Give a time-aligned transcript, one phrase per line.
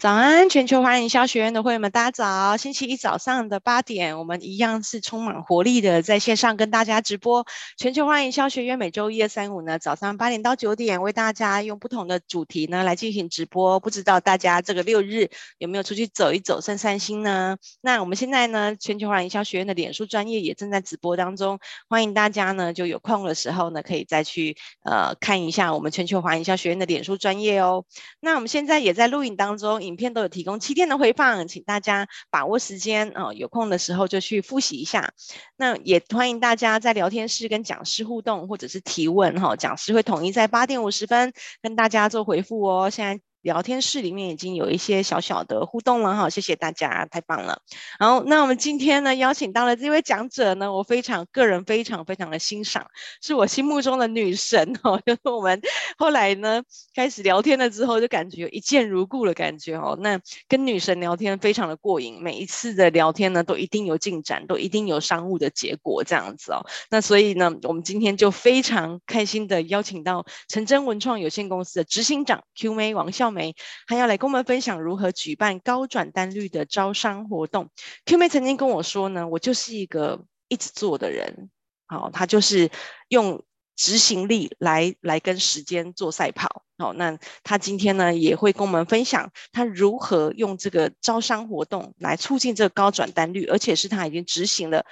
[0.00, 2.56] 早安，全球华人营销学院的会员们，大家早！
[2.56, 7.44] 星期一早上的八点，我们一样是充满活力的在线上跟大家直播。
[7.76, 13.78] 全球华人营销学院每周一、二、三、五呢，早上八点到九点，为大家用不同的主题呢来进行直播。
[13.78, 17.58] 不知道大家这个六日有没有出去走一走、散散心呢？
[17.82, 21.58] 那我们现在呢，全球华人营销学院的脸书专业也正在直播当中，
[21.90, 27.84] 欢迎大家呢就有空的时候呢，可以再去呃看一下我们全球华人营销学院的脸书专业哦。
[28.18, 29.89] 那我们现在也在录影当中。
[29.90, 35.12] 影片都有提供七天的回放，请大家把握时间哦，有空的时候就去复习一下。
[35.56, 42.88] 那也欢迎大家在聊天室跟讲师互动或者是提问哈，讲师会统一在八点五十分跟大家做回复哦。
[42.88, 43.29] 现在。
[43.42, 47.62] 聊天室里面已经有一些小小的互动了哈，谢谢大家，太棒了。
[47.98, 52.86] 好，那我们今天呢邀请到了这位讲者呢，我非常个人非常非常的欣赏，
[53.22, 55.00] 是我心目中的女神哦。
[55.06, 55.60] 就是我们
[55.96, 56.62] 后来呢
[56.94, 59.98] 开始聊天了之后，就感觉有一见如故的感觉哦。
[60.00, 66.66] 那跟女神聊天非常的过瘾，每一次的聊天呢都一定有进展，都一定有商务的结果这样子哦。
[66.90, 73.54] 那所以呢，我们今天就非常开心的邀请到成真文创有限公司的执行长 Q 妹王笑咲梅，
[73.86, 77.70] 还要来跟我们分享如何举办高转单率的招商活动。
[78.04, 81.50] Q 妹曾经跟我说呢，我就是一个一直做的人，
[81.86, 82.70] 好，他就是
[83.08, 83.44] 用
[83.76, 86.64] 执行力来来跟时间做赛跑。
[86.76, 94.84] 好，那他今天呢也会跟我们分享他如何用这个招商活动来促进这个高转单率，而且是他已经执行了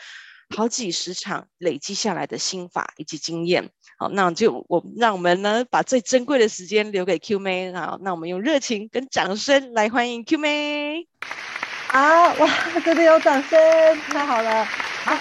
[0.54, 3.70] 好几十场累积下来的心法以及经验。
[3.98, 7.72] 好，那就我让我们呢把最珍贵的时间留给 Q 妹。
[7.72, 11.06] 好，那我们用热情跟掌声来欢迎 Q 妹。
[11.88, 11.98] 好，
[12.34, 12.48] 哇，
[12.84, 13.58] 这里有掌声，
[14.08, 14.64] 太好了。
[14.64, 15.16] 好，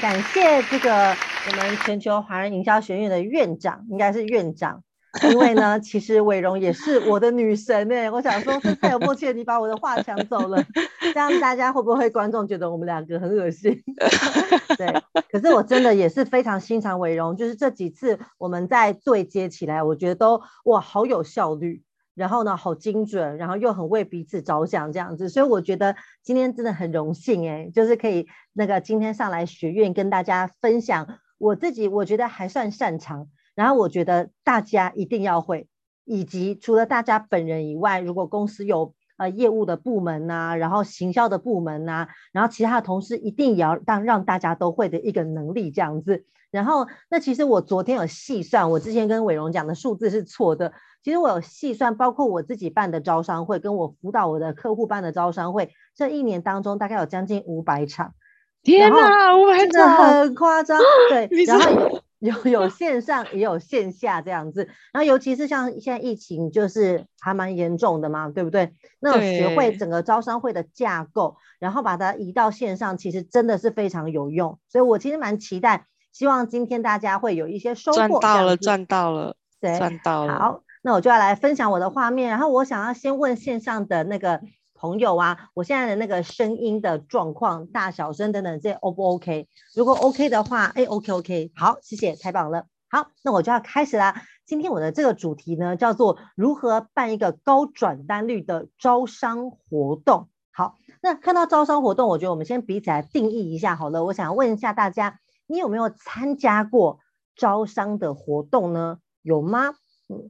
[0.00, 1.16] 感谢这个
[1.48, 4.82] 我们全球华人营销学院的院长，应该是院长。
[5.30, 10.64] 因为呢，其实伟荣也是我的女神哎，我想说，是太有默契，你把我的话抢走了，
[11.12, 13.82] 这样大家会不会观众觉得我们两个很恶心？
[14.78, 21.82] 对，可是我真的也是非常欣赏伟荣，就是这几次我们在对接起来，我觉得都哇好有效率，
[22.14, 33.26] 然后呢好精准，然后又很为彼此着想这样子，所以我觉得今天真的很荣幸哎，就是可以那个今天上来学院跟大家分享我自己，我觉得还算擅长。
[33.60, 35.68] 然后我觉得大家一定要会，
[36.06, 46.24] 以及除了大家本人以外，如果公司有呃业务的部门呐、啊，然后行销的部门呐、啊，然后其他的同事一定也要让让大家都会的一个能力这样子。
[46.50, 50.72] 然后那其实我昨天有细算，我之前跟伟荣讲的数字是错的。
[51.04, 58.14] 其实我有细算，包括我自己办的招商会，跟我辅导我的客户办的招商会，这一年当中大概有将近五百场。
[58.62, 60.80] 天哪，五百场，真的很夸张。
[61.10, 62.00] 对， 然后。
[62.20, 68.72] 有有 线上也有线下这样子，然后尤其是像现在疫情就是还蛮严重的嘛，对不对？
[69.00, 74.58] 那种学会整个招商会的架构，然后把它移到线上，其实真的是非常有用。
[74.68, 77.96] 所以我其实蛮期待，希望今天大家会有一些收获。
[77.96, 80.38] 赚到了，赚到了，对，赚到了。
[80.38, 84.40] 好，那我就要来分享我的画面，然后我想要先问线上的那个。
[84.80, 89.46] 朋友啊，我现在的那个声音的状况、大小声等等，这 O 不 OK？
[89.76, 92.64] 如果 OK 的话，哎，OK OK，好，谢谢，太棒了。
[92.88, 94.22] 好，那我就要开始啦。
[94.46, 100.30] 今天我的这个主题呢，叫做如何办一个高转单率的招商活动。
[100.50, 104.06] 好，那看到招商活动，我觉得我们先彼此来定义一下好了。
[104.06, 107.00] 我想问一下大家，你有没有参加过
[107.36, 108.96] 招商的活动呢？
[109.20, 109.74] 有吗？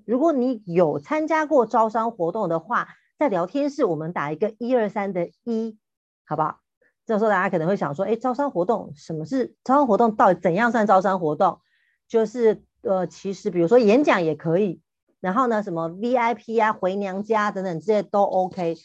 [0.04, 2.88] 如果你有参加过招商活动的话，
[3.20, 5.76] 在聊天室，我们打一个一二三的一，
[6.24, 6.60] 好不好？
[7.04, 10.16] 这时候大家可能会想说，哎，招商活动，什么是招商活动？
[10.16, 11.60] 到底怎样算招商活动？
[12.08, 14.80] 就是呃，其实比如说演讲也可以，
[15.20, 18.78] 然后呢，什么 VIP 啊、回娘家等等这些都 OK。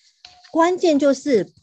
[0.52, 1.54] 关键就是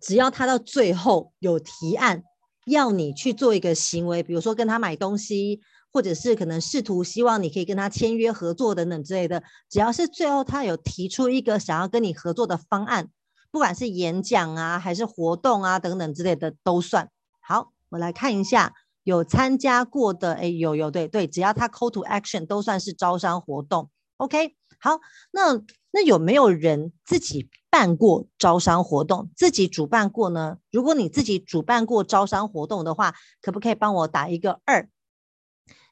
[0.00, 2.24] 只要他到最后有提案，
[2.66, 5.60] 要你去做一个行为，比如说跟他买东西。
[5.92, 13.08] 或者是可能试图希望你可以跟他签约合作等等之类的，只要是最后他有提出一个想要跟你合作的方案，
[13.50, 17.10] 不管是演讲啊还是活动啊等等之类的都算。
[17.40, 23.90] 好，我来看一下有参加过的，哎，有有对对，只要他 call to action 都算是招商活动。
[24.18, 24.98] OK，好，
[25.30, 30.58] 那那有没有人自己办过招商活动，自己主办过呢？
[30.70, 34.88] 如果你自己主办过招商活动的话，可不可以帮我打一个二？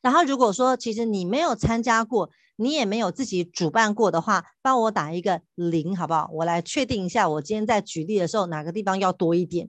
[0.07, 6.31] 然后如果说其实你没有参加过，你也没有自己主办过的话，帮我打一个零，好不好？
[6.33, 9.69] 我来确定一下，我今天在举例的时候哪个地方要多一点。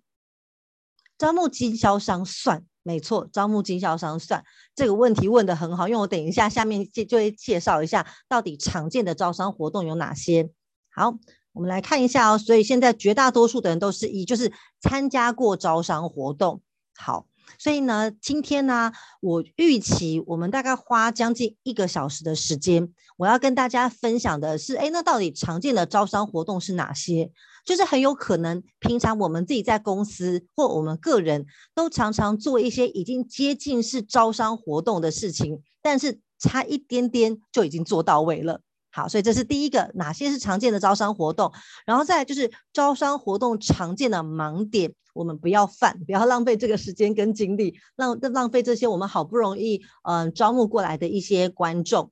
[1.18, 4.44] 招募经销商算，没错，招募经销商算。
[4.75, 10.51] 这个问题问得很好，因为我等一下下面就就会介绍一下到底常见的招商活动有哪些。
[10.92, 11.18] 好，
[11.54, 12.38] 我们来看一下哦。
[12.38, 16.62] 所以现在绝大多数的人都是一，就是参加过招商活动。
[16.95, 17.25] 好，
[17.58, 18.92] 所以呢，今天呢，
[19.22, 27.32] 我预期我们大概花将近一个小时的时间，我要跟大家分享的是，哎，那到底常见的招商活动是哪些？
[27.66, 31.46] 就是很有可能，平常我们自己在公司或我们个人
[31.76, 38.62] 都常常做一些已经接近是招商活动的事情，但是差一点点就已经做到位了。
[38.98, 41.54] 好，所以这是第一个，哪些是常见的招商活动？
[41.86, 52.12] 然后再就是招商活动常见的盲点，我们不要犯，不要浪费这个时间跟精力，浪浪费这些我们好不容易嗯、招募过来的一些观众。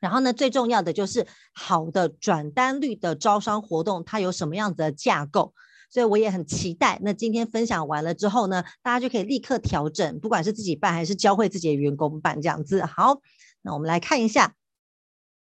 [0.00, 1.24] 然后呢，最重要的就是
[1.54, 5.54] 好的转单率的招商活动，它有什么样子的架构？
[5.88, 6.98] 所以我也很期待。
[7.00, 12.84] 那今天分享完了之后呢，大家就可以立刻调整，不管是自己办还是教会自己的员工办，这样子。
[12.84, 13.20] 好，
[13.62, 14.56] 那我们来看一下。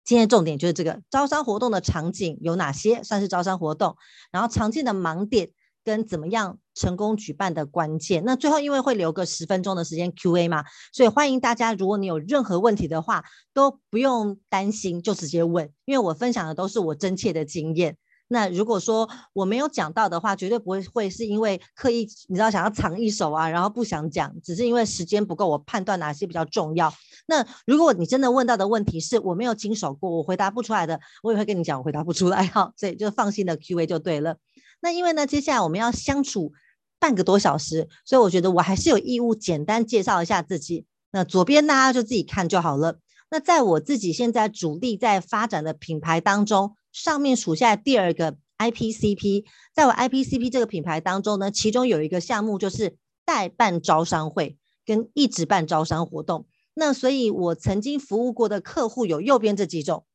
[0.05, 3.97] 今天重点就是这个招商活动的场景有哪些算是招商活动，
[4.31, 5.49] 然后常见的盲点
[5.83, 8.23] 跟怎么样成功举办的关键。
[8.23, 10.63] 那最后因为会留个十分钟的时间 Q&A 嘛，
[10.93, 13.23] 所以欢迎大家，如果你有任何问题的话，
[13.53, 17.97] 都不用担心，就直接问，因为我分享的都是我真切的经验。
[18.27, 26.91] 那如果说我没有讲到的话，绝对不会会是因为刻意，你知道想要藏一手啊，然后不想讲，只是因为时间不够，我判断哪些比较重要。
[27.27, 34.37] 那如果你真的问到的问题是我没有经手过，我回答不出来的，我也会跟你讲，我回答不出来哈，所以就放心的 Q&A 就对了。
[34.81, 36.51] 那因为呢，接下来我们要相处
[36.99, 40.85] 半个多小时，所以我觉得我还是有义务简单介绍一下自己。
[41.11, 42.97] 那左边大家就自己看就好了。
[43.29, 46.75] 那在我自己现在主力在发展的品牌当中。
[46.95, 49.43] 上面数下第二个 IPCP，
[49.73, 52.95] 在我 IPCP 这个品牌当中呢，其中有一个项目就是
[53.25, 56.47] 代办招商会跟一直办招商活动。
[56.73, 60.05] 那所以，我曾经服务过的客户有右边这几种。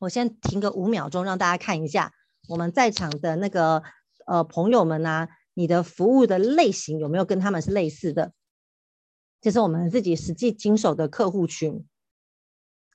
[0.00, 2.12] 我先停个五秒钟，让大家看一下
[2.48, 3.84] 我们在场的那个
[4.26, 8.32] 呃朋友们啊，你的服务的类型有没有跟他们是类似的？
[9.40, 11.86] 这是我们自己实际经手的客户群。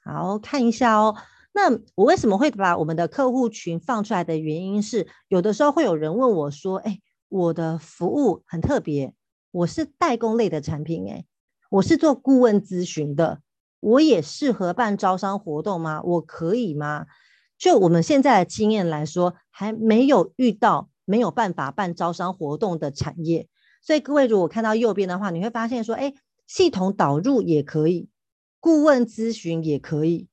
[0.04, 1.16] 好，看一下哦。
[1.56, 9.14] 那我为什么会把我们的客户群放出来的原因是，有的时候会有人问我说：“哎，我的服务很特别，
[9.52, 11.26] 我是代工类的产品，哎，
[11.70, 13.42] 我是做顾问咨询的，
[13.80, 16.02] 我也适合办招商活动吗？
[16.04, 17.06] 我可以吗？”
[17.56, 23.48] 就我们现在的经验来说，还没有遇到没有办法办招商活动的产业。
[23.82, 26.14] 所以各位如果看到右边的话，你会发现说：“哎，
[26.48, 28.10] 系统导入也可以，
[28.60, 30.28] 顾问咨询也可以。”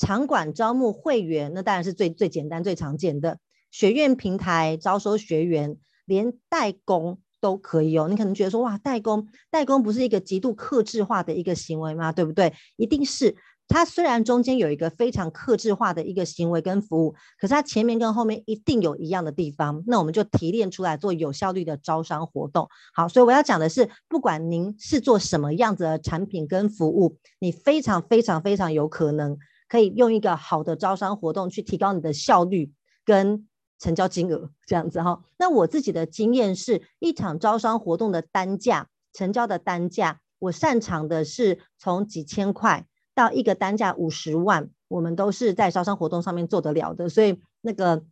[0.00, 3.38] 场馆招募会员，那当然是最最简单、最常见的。
[3.70, 5.76] 学院平台招收学员，
[6.06, 8.08] 连代工都可以哦。
[8.08, 12.10] 你可能觉得说，哇，代工，代工不是一个极度克制化的一个行为吗？
[12.10, 12.54] 对不对？
[12.76, 13.36] 一定是。
[13.68, 19.84] 它虽然中间有一个非常克制化的一个行为跟服务，可是它前面跟后面一定有一样的地方。
[19.86, 22.66] 那我们就提炼出来做有效率的招商活动。
[22.92, 29.38] 好，所以我要讲的是，不管您是做什么样子的产品跟服务，你非常非常非常有可能。
[29.70, 32.72] 可以用一个好的招商活动去提高你的效率
[33.04, 33.46] 跟
[33.78, 35.22] 成交金额，这样子哈。
[35.38, 42.84] 那我自己的经验是一场招商活动的单价，成交的单价，我擅长的是从几千块
[43.14, 47.08] 到一个单价五十万，我们都是在招商活动上面做得了的。
[47.08, 48.04] 所以那个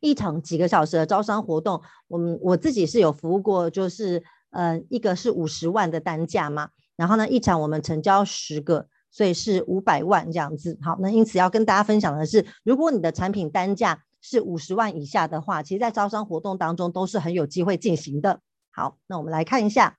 [0.00, 8.88] 一场几个小时的招商活动，我们我自己是有服务过，就是呃一个是五十万的单价嘛，然后呢一场我们成交十个。
[9.10, 18.40] 所以是五百万这样子，好，那因此要跟大家分享的是，如果你的产品单价是五十万以下的话，其实在招商活动当中都是很有机会进行的。
[18.70, 19.96] 好，那我们来看一下，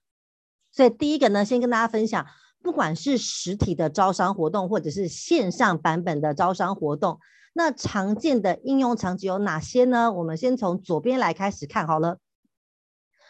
[0.71, 2.27] 所以第一个呢，先跟大家分享，
[2.61, 7.19] 不管是实体的招商活动，或者是线上版本的招商活动，
[7.53, 10.11] 那常见的应用场景有哪些呢？
[10.11, 12.19] 我们先从左边来开始看好了。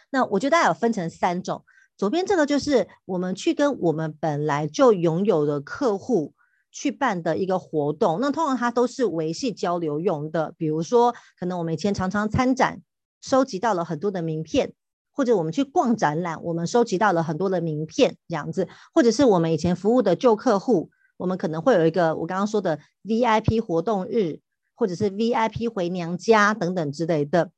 [0.10, 1.64] 那我觉得大家有分成三种。
[1.98, 6.34] 左边这个就是我们去跟我们本来就拥有的客户
[6.72, 10.54] 去办的一个活动，那通常它都是维系交流用的。
[10.58, 12.82] 比如说，可能我们以前常常参展，
[13.20, 14.74] 收集到了很多的名片，
[15.12, 24.40] 或者我们去逛展览，我们收集到了很多的名片这样子，或者是我们以前服务的旧客户，我们可能会有一个我刚刚说的 VIP 活动日，
[24.76, 27.50] 或者是 VIP 回娘家等等之类的。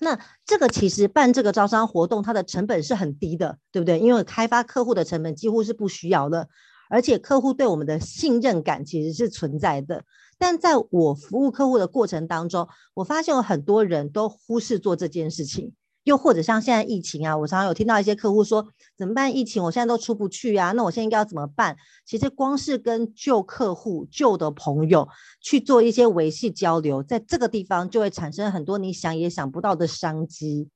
[0.00, 3.98] 那这个其实办这个招商活动，它的成本是很低的，对不对？
[3.98, 6.48] 因为开发客户的成本几乎是不需要的，
[6.88, 10.04] 而且客户对我们的信任感其实是存在的。
[10.38, 15.72] 但在我服务客户的过程当中，我发现有很多人都忽视做这件事情，
[16.08, 19.36] 又或者像现在疫情啊，我常常有听到一些客户说，怎么办？
[19.36, 21.76] 疫情我现在都出不去啊，那我现在应该要怎么办？
[22.06, 25.06] 其实光是跟旧客户、旧的朋友
[25.42, 30.70] 去做一些维系交流，在这个地方就会产生很多你想也想不到的商机。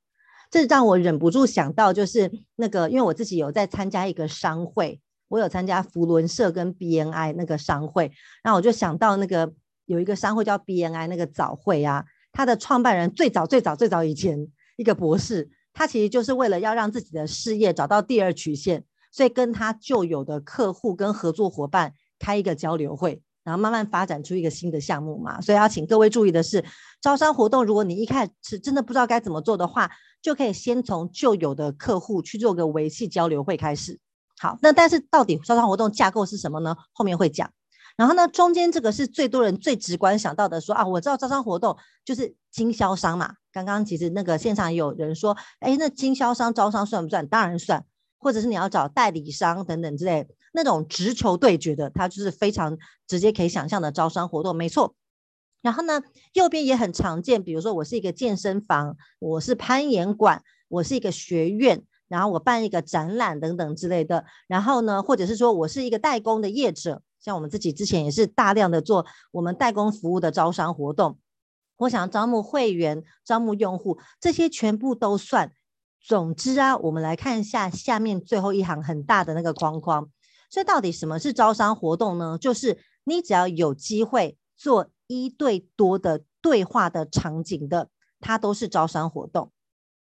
[0.51, 8.12] 这让我忍不住想到，就是那个，因为我自己有在参加一个商会，我有参加福伦社跟 BNI 那个商会，
[8.43, 9.51] 然后我就想到那个
[9.87, 23.23] 有一个商会叫 BNI 那个早会啊，他的创办人最早最早最早以前一个博士，他其实就是为了要让自己的事业找到第二曲线，所以跟他旧有的客户跟合作伙伴开一个交流会。
[23.45, 26.64] 然后慢慢发展出一个新的项目嘛，所以要请各位注意的是，
[27.00, 29.91] 招商活动，如果你一开始真的不知道该怎么做的话，
[30.23, 33.99] 就可以先从旧有的客户去做个维系交流会开始。
[34.38, 36.76] 好，那但是到底招商活动架构是什么呢？
[36.93, 37.50] 后面会讲。
[37.97, 43.35] 然后呢，中间这个是最多人最直观想到的说，啊，我知道招商活动就是经销商嘛。
[43.53, 47.27] 刚刚其实那个现场有人说，哎，那经销商招商算不算？
[47.27, 47.85] 当然算。
[48.19, 50.29] 或者是你要找代理商等等之类。
[50.53, 54.95] 那种直球对决的，它就是非常直接可以想象的招商活动，没错。
[55.61, 56.01] 然后呢，
[56.33, 64.25] 右边也很常见，比如说我是一个健身房，我是攀岩馆，我是一个学院，然后我办一个展览等等之类的。
[64.47, 71.19] 然后呢，或者是说我是一个代工的业者，像我们自己之前也是大量的做我们代工服务的招商活动。
[71.76, 75.52] 我想招募会员、招募用户，这些全部都算。
[76.00, 80.11] 总之啊，我们来看一下下面最后一行很大的那个框框。
[80.50, 82.37] 所以到底什么是招商活动呢？
[82.38, 87.88] 就是你只要有机会做一对多的对话的场景的，
[88.21, 89.50] 它都是招商活动。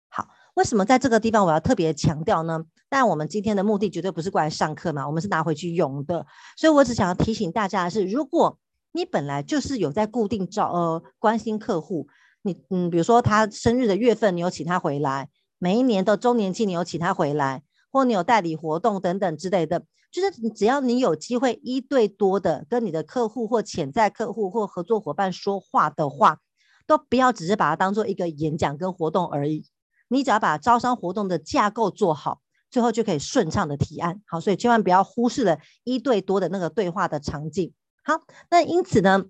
[0.08, 2.64] 好，为什么在这个地方我要特别强调呢？
[2.92, 6.26] 但我们今天的目的绝对不是过来上课嘛，我们是拿回去用的。
[6.58, 8.58] 所以我只想要提醒大家的是，如果
[8.92, 12.06] 你本来就是有在固定招呃关心客户，
[12.42, 15.24] 你嗯，比如说他生日的月份，你有请他回来；
[15.56, 19.82] 每一年的周年庆，你有请他回来，或你有代理活动等等之类的。
[20.10, 26.40] 就是只要你有机会一对多的跟你的客户或潜在客户或合作伙伴说话的话，
[26.86, 29.64] 都不要只是把它当做一个演讲跟活动而已。
[30.08, 32.41] 你只要把招商活动的架构做好，
[32.72, 34.20] 最后就可以顺畅的提案。
[34.26, 37.72] 好，所以千万不要忽视了一对多的那个对话的场景。
[38.02, 38.14] 好，
[38.50, 39.26] 那因此呢，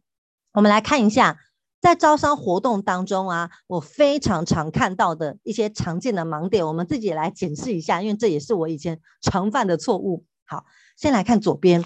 [0.54, 1.38] 我们来看一下。
[1.82, 10.24] 在招商活动当中啊，我非常常看到的一些常见的盲点，我们自己来检视一下，因为这也是我以前常犯的错误。
[10.44, 10.64] 好，
[10.96, 11.84] 先来看左边，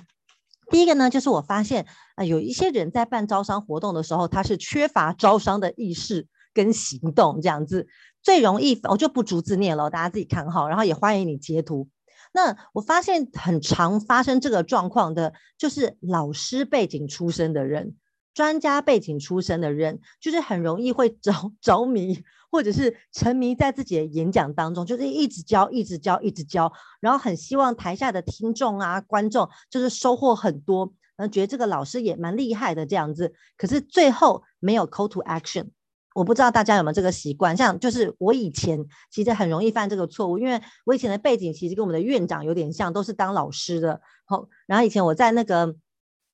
[0.71, 7.89] 第一个呢，就是我发现啊、有一些人在办招商活动的时候，他是缺乏招商的意识跟行动，这样子
[8.27, 11.89] 最容易，我就不逐字念了，大家自己看好，然后也欢迎你截图。
[12.33, 17.95] 那我发现很常发生这个状况的，就是老师背景出身的人。
[18.35, 33.33] 专家背景出身的人，就是很容易会着着迷，或者是沉迷在自己的演讲当中，就是一直教，一直教，一直教，然后很希望台下的听众啊、观众就是收获很多，然后觉得这个老师也蛮厉害的这样子。
[33.57, 35.69] 可是最后没有 call to action，
[36.17, 44.01] 我不知道大家有没有这个习惯，像就是我以前其实很容易犯这个错误，因为我以前的背景其实跟我们的院长有点像，都是当老师的。
[44.25, 45.77] 好，然后以前我在那个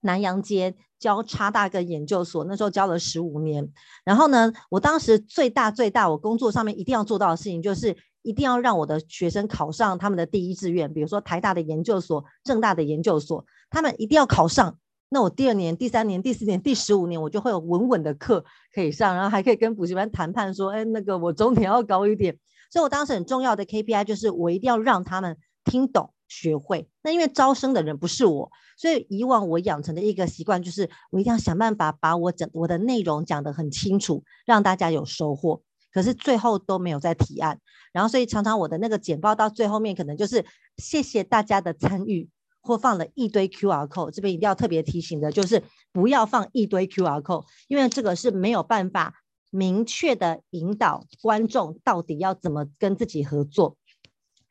[0.01, 0.75] 南洋街。
[1.03, 3.73] 教差大跟研究所，那时候教了十五年。
[4.05, 14.79] 然后呢，我当时最大最大，我工作上面一定要做到的事情，就是一定要让我的学生考上他们的第一志愿，比如说台大的研究所、政大的研究所，他们一定要考上。
[15.13, 22.37] 那我第二年、第三年、第四年、第十五年，我就会有稳稳的课可以上，然后还可以跟补习班谈判说，哎，那个我终点要高一点。
[22.71, 26.13] 所以我当时很重要的 KPI 就是我一定要让他们听懂。
[26.29, 26.89] 学会。
[27.03, 35.63] 那因为招生的人不是我，所以以往我养成的一个习惯就是，我一定要想办法把我整我的内容讲得很清楚，让大家有收获。
[35.93, 37.61] 可是最后都没有再提案，
[37.93, 40.43] 然后所以常常我的那个简报到最后面可能就是
[40.79, 42.31] 谢谢大家的参与，
[42.63, 44.13] 或放了一堆 QR code。
[44.13, 49.15] 这边一定要特别提醒的就是，不要放一堆 QR code，因为这个是没有办法
[49.51, 53.77] 明确的引导观众到底要怎么跟自己合作。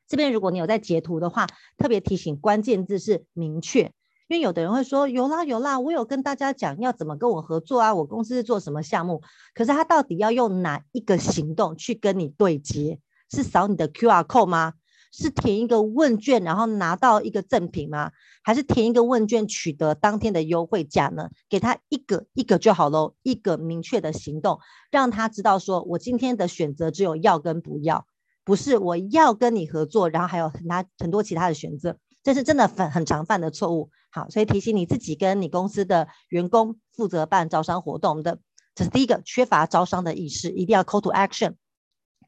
[0.08, 3.94] 这边如果你有在截图的话，特别提醒关键字是明确，
[4.28, 9.22] 因为有的人会说有啦有啦，我有跟大家讲要怎么跟我合作啊，我公司是做什么项目，
[9.54, 13.00] 可是他到底要用哪一个行动去跟你对接？
[13.30, 14.74] 是扫你的 QR code 吗？
[15.12, 18.12] 是填一个问卷然后拿到一个赠品吗？
[18.44, 21.30] 还是填一个问卷取得当天的优惠价呢？
[21.50, 28.06] 给他一个一个就好喽，一个明确的行动，让他知道说我今天的选择只有要跟不要。
[28.44, 33.92] 不是我要跟你合作，然后还有很大很多其他的选择，这是真的很很常犯的错误。
[34.10, 38.40] 好，所以提醒你自己跟你公司的员工负责办招商活动的，
[38.74, 41.54] 这是第一个缺乏招商的意识，一定要 call to action。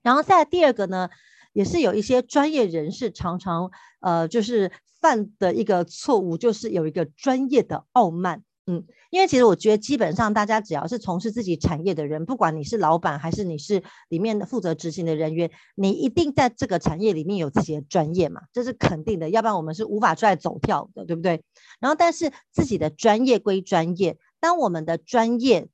[0.04, 1.10] 然后再第二个呢，
[1.54, 8.44] 也是有一些专业人士常常呃就是犯的一个错误，就是有一个专业的傲慢。
[8.66, 21.44] 嗯，因为其实我觉得，基本上大家只要是从事自己产业的人，不管你是老板还是你是里面的负责执行的人员，你一定在这个产业里面有自己的专业嘛，这是肯定的，要不然我们是无法出来走跳的，对不对？
[21.82, 25.68] 然后，但是自己的专业归专业，当我们的专业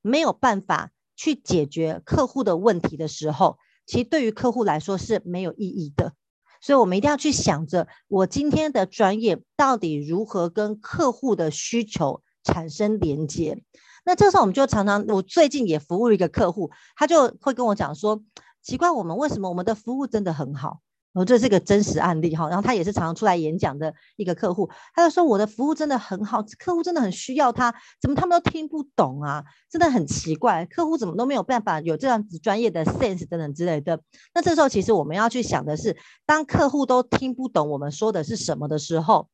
[0.00, 6.14] 没有办法去解决客户的问题的时候，其实对于客户来说是没有意义的。
[6.62, 13.62] 所以，我们一定要去想着，我今天的专业到底如何跟客户的需求产生连接。
[14.04, 18.22] 那这时候，我们就常常，我最近也服务一个客户，他就会跟我讲说，
[18.62, 20.80] 奇怪，我们为什么我们的服务真的很好？
[21.12, 29.44] 哦，这是个真实案例哈，然后他也是常常出来演讲的一个客户，他就说我的服务真的很好，客户真的很需要他，怎么他们都听不懂啊？
[29.68, 34.00] 真的很奇怪，客户怎么都没有办法有这样子专业的 sense 等等之类的。
[34.34, 39.28] 那这时候其实我们要去想的是，当客户都听不懂我们说的是什么的时候。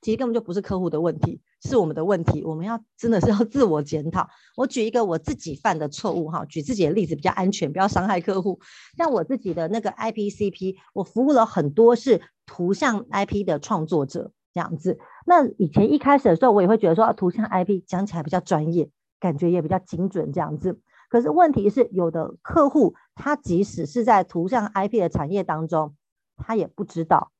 [0.00, 2.44] 其实根本就不是客户的问题，是我们的问题。
[2.44, 4.28] 我们要真的是要自我检讨。
[4.56, 8.60] 我举一个我自己犯的错误哈，举自己的例子比较安全，不要伤害客户。
[8.96, 14.98] 像我自己的那个 IPCP，我服务了很多是图像 IP 的创作者这样子。
[15.24, 18.90] 那以前一开始的时候，我也会觉得说，图像 IP 讲起来比较专业，
[19.20, 20.80] 感觉也比较精准这样子。
[21.08, 25.94] 可是问题是，有的客户他即使是在图像 IP 的产业当中，
[26.36, 27.30] 他也不知道。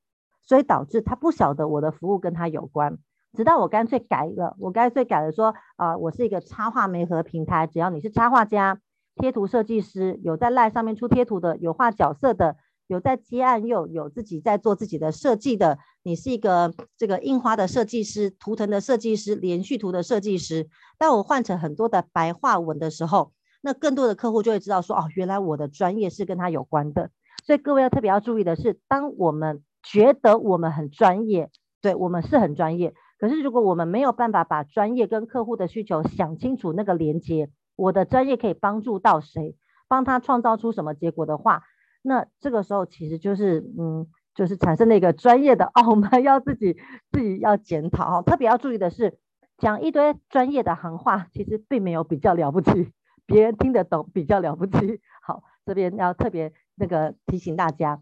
[0.45, 2.97] 所以导致他不晓得我的服务跟他有关，
[3.35, 8.79] 直到我干脆改了，我干脆改了说，啊、呃，我是一个插画媒合平台，只要你是插画家、
[9.15, 20.69] 贴图设计师，有在 LINE 上面出贴图的，有画角色的，有在接案又有自己在做自己的设计的，你是一个这个印花的设计师、图腾的设计师、连续图的设计师。
[20.99, 27.09] 当我换成很多的白话文的时候，那更多的客户就会知道说，哦，原来我的专业是跟他有关的。
[27.43, 31.49] 所以各位要特别要注意的是，当我们觉得我们很专业，
[31.81, 32.93] 对，我们是很专业。
[33.23, 39.55] 可是如果我们没有办法把专业跟客户的需求想清楚那个连接，我的专业可以帮助到谁，
[39.87, 41.63] 帮他创造出什么结果的话，
[42.01, 46.75] 那这个时候其实就是嗯，就是产生了一个专业的傲慢， 要自己
[47.13, 48.21] 自己要检讨。
[48.23, 49.17] 特别要注意的是，
[49.57, 52.91] 讲一堆专业的行话，其实并没有比较了不起，
[53.25, 54.99] 别人听得懂比较了不起。
[55.21, 58.01] 好，这边要特别那个提醒大家。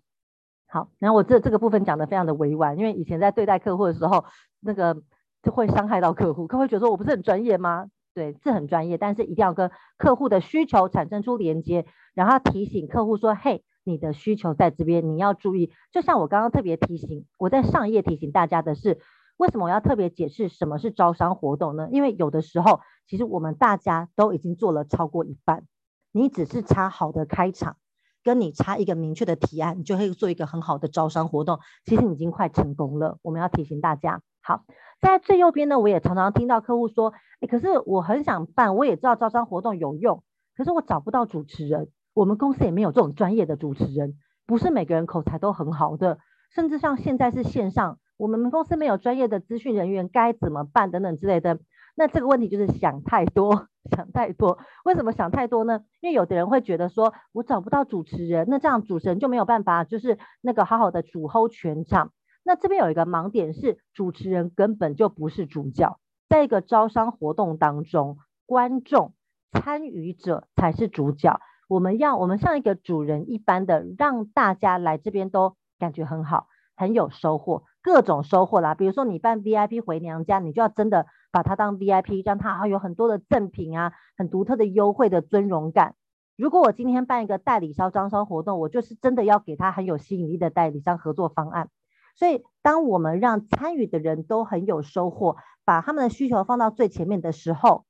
[0.73, 4.23] 好，然后我这这个部分讲的非常的委婉，因为以前在对待客户的时候，
[4.61, 5.03] 那个
[5.43, 7.87] 就会伤害到客户，客户觉得说我不是很专业吗？
[8.13, 15.73] 对，是很专业，但是一定要跟客户的需求产生出连接，然后提醒客户说，嘿，你的需求在这边，你要注意。
[15.91, 18.99] 就像我刚刚特别提醒，我在上一页提醒大家的是，
[19.35, 21.89] 为什么我要特别解释什么是招商活动呢？
[21.91, 25.65] 因为有的时候，其实我们大家都已经做了超过一半，
[26.13, 27.75] 你只是差好的开场。
[28.23, 31.59] 跟你差一个明确的提案，你就会做一个很好的招商活动。
[31.85, 33.17] 其实你已经快成功了。
[33.21, 34.63] 我们要提醒大家，好，
[35.01, 40.23] 在最右边呢，我也常常听到客户说，诶，可是我很想办，我也知道招商活动有用，
[40.55, 41.89] 可是我找不到主持人。
[42.13, 46.17] 我们公司也没有这种专业的主持人，不是每个人口才都很好的，
[46.53, 51.59] 甚至像现在是线上，我们公司没有专业的资讯人员，该怎么办等等之类的。
[51.95, 54.57] 那这个问题就是想太多， 想太多。
[54.85, 55.81] 为什么想太多呢？
[55.99, 62.11] 因为有的人会觉得说，我找不到主持人，那这样主持人就没有办法，就是那个好好的主 hold 全场。
[62.43, 69.13] 那这边有一个盲点是，主持人根本就不是主角，在一个招商活动当中，观众、
[69.51, 71.39] 参与者才是主角。
[71.67, 78.75] 我们要我们像一个主人一般的，让大家来这边都感觉很好，很有收获，各种收获啦。
[78.75, 81.05] 比如说你办 VIP 回娘家，你就要真的。
[81.31, 85.95] 把它当 VIP，让它有很多的赠品啊，很独特的优惠的尊荣感。
[86.37, 91.69] 如果我今天办一个代理商招商活动，我就是真的要给他很有吸引力的代理商合作方案。
[92.15, 97.85] 所以，当我们让参与的人都很有收获，把他们的需求放到最前面的时候，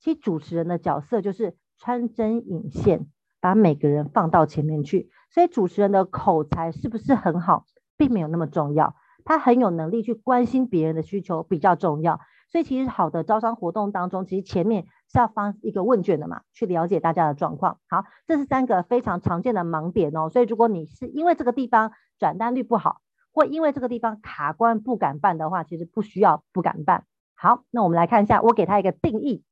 [0.00, 3.06] 其实主持人的角色就是穿针引线，
[3.40, 5.10] 把每个人放到前面去。
[5.30, 7.64] 所以，主持人的口才是不是很好，
[7.96, 12.20] 并没有那么重要，他很有能力去关心别人的需求比较重要。
[12.48, 17.80] 所以其实好的招商活动当中，其实前面是要放一个问卷的嘛，去了解大家的状况。
[17.88, 20.28] 好，这是三个非常常见的盲点哦。
[20.28, 23.00] 所以如果你是因为这个地方转单率不好，
[23.32, 27.04] 或因为这个地方卡关不敢办的话，其实不需要不敢办。
[27.34, 29.44] 好，那我们来看一下，我给他一个定义。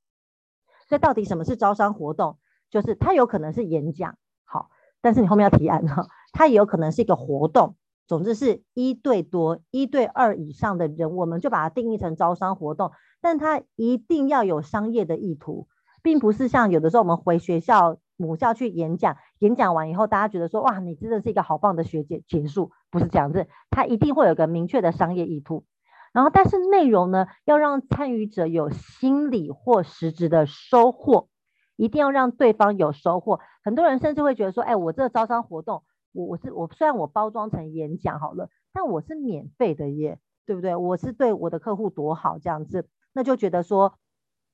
[0.89, 2.39] 所以到底什么是招商活动？
[2.71, 4.69] 就是它有可能是演讲，好，
[5.01, 7.77] 但是你后面要提案哈，它也有可能是一个活动。
[8.07, 12.93] 总之是一对多、一对二以上的人，我们就把它定义成招商活动。
[13.21, 15.67] 但它一定要有商业的意图，
[16.03, 25.65] 并不是像有的时候我们回学校母校去演讲，演讲完以后，大家觉得说哇，你真的是一个好棒的学姐，结束不是这样子，它一定会有个明确的商业意图。
[26.13, 31.29] 然后，但是内容呢，要让参与者有心理或实质的收获，
[31.75, 33.41] 一定要让对方有收获。
[33.65, 35.83] 很多人甚至会觉得说，哎，我这个招商活动，
[36.15, 40.75] 我我是我虽然我包装成演讲好了，但我是免费的耶，对不对？
[40.77, 43.99] 我是对我的客户多好这样子，那就觉得说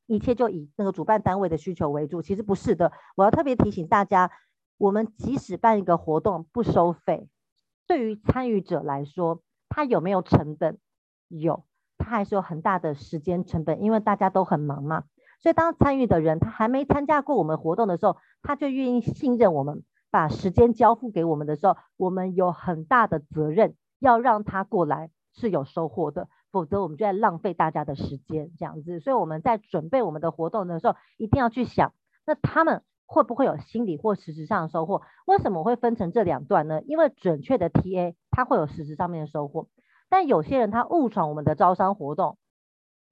[0.06, 2.90] 一切就以那个主办单位的需求为主，其实不是的。
[3.14, 4.30] 我要特别提醒大家，
[4.78, 7.28] 我们即使办一个活动不收费，
[7.86, 10.78] 对于参与者来说，他有没有成本？
[11.28, 11.64] 有，
[11.98, 15.04] 他还是有很大的时间成本，因为大家都很忙嘛。
[15.40, 29.00] 所以当参与的人他还没参加过我们活动的时候，他就愿意信任我们，把时间交付给我们的时候，我们有很大的责任要让他过来是有收获的，否则我们就在浪费大家的时间这样子。
[29.00, 31.94] 所以我们在准备我们的活动的时候，一定要去想，
[32.26, 35.02] 那他们会不会有心理或实质上的收获？
[35.26, 36.82] 为什么会分成这两段呢？
[36.82, 39.68] 因为准确的 TA 他会有实质上面的收获。
[40.08, 42.36] 但有些人他误闯我们的招商活动，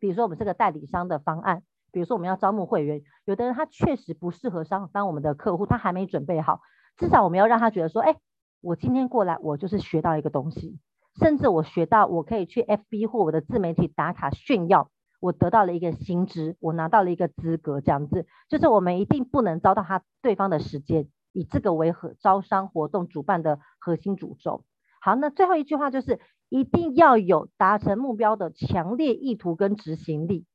[0.00, 6.60] 比如说我们这个代理商的方案，比如说我们要招募会员，有的人他确实不适合当当我们的客户，他还没准备好。
[6.98, 8.16] 至少我们要让他觉得说，哎，
[8.60, 10.78] 我今天过来，我就是学到一个东西，
[11.18, 24.64] 甚至我学到我可以去 FB 或我的自媒体打卡炫耀，我得到了一个薪资，我拿到了一个资格，这样子，就是我们一定不能糟蹋他对方的时间，以这个为核招商活动主办的核心主轴。
[25.00, 26.20] 好，那最后一句话就是。
[26.50, 30.46] 一定要有达成目标的强烈意图跟执行力。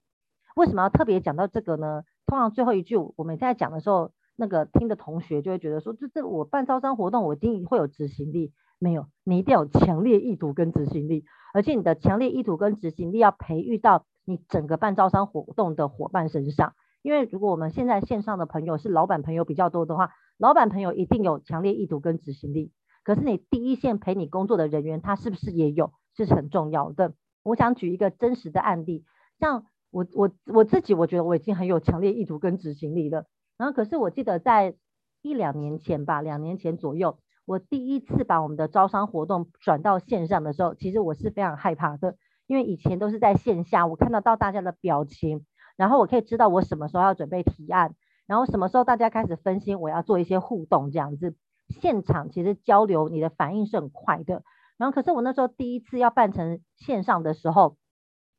[0.55, 2.01] 为什么要特别讲到这个呢？
[2.25, 8.53] 通常最后一句我们在讲的时候，那个听的同学就会觉得说，这这我办招商活动，我一定会有执行力。
[8.79, 16.73] 没有，你一定要有强烈意图跟执行力，而且你的强烈意图跟执行力要培育到你整个办招商活动的伙伴身上。
[17.01, 22.73] 因为如果我们现在线上的朋友是老板朋友比较多的话，老板朋友一定有强烈意图跟执行力。
[23.03, 25.93] 可是你第一线陪你工作的人员，他是不是也有？
[26.15, 27.13] 这是很重要的。
[27.43, 29.05] 我想举一个真实的案例，
[29.39, 33.25] 像我我我自己，我觉得我已经很有强烈意图跟执行力了。
[33.57, 34.75] 然后，可是我记得在
[35.21, 42.15] 一两年前吧，两年前左右，我第一次把我们的招商活动转到线上的时候，其实我是非常害怕的，
[42.47, 45.45] 因为以前都是在线下，我看得到大家的表情，
[45.77, 51.35] 然后我可以知道我什么时候要准备提案，然后什么时候大家开始分心，我要做一些互动这样子。
[51.69, 54.43] 现场其实交流，你的反应是很快的。
[54.77, 57.77] 然后，可是我那时候第一次要办成线上的时候，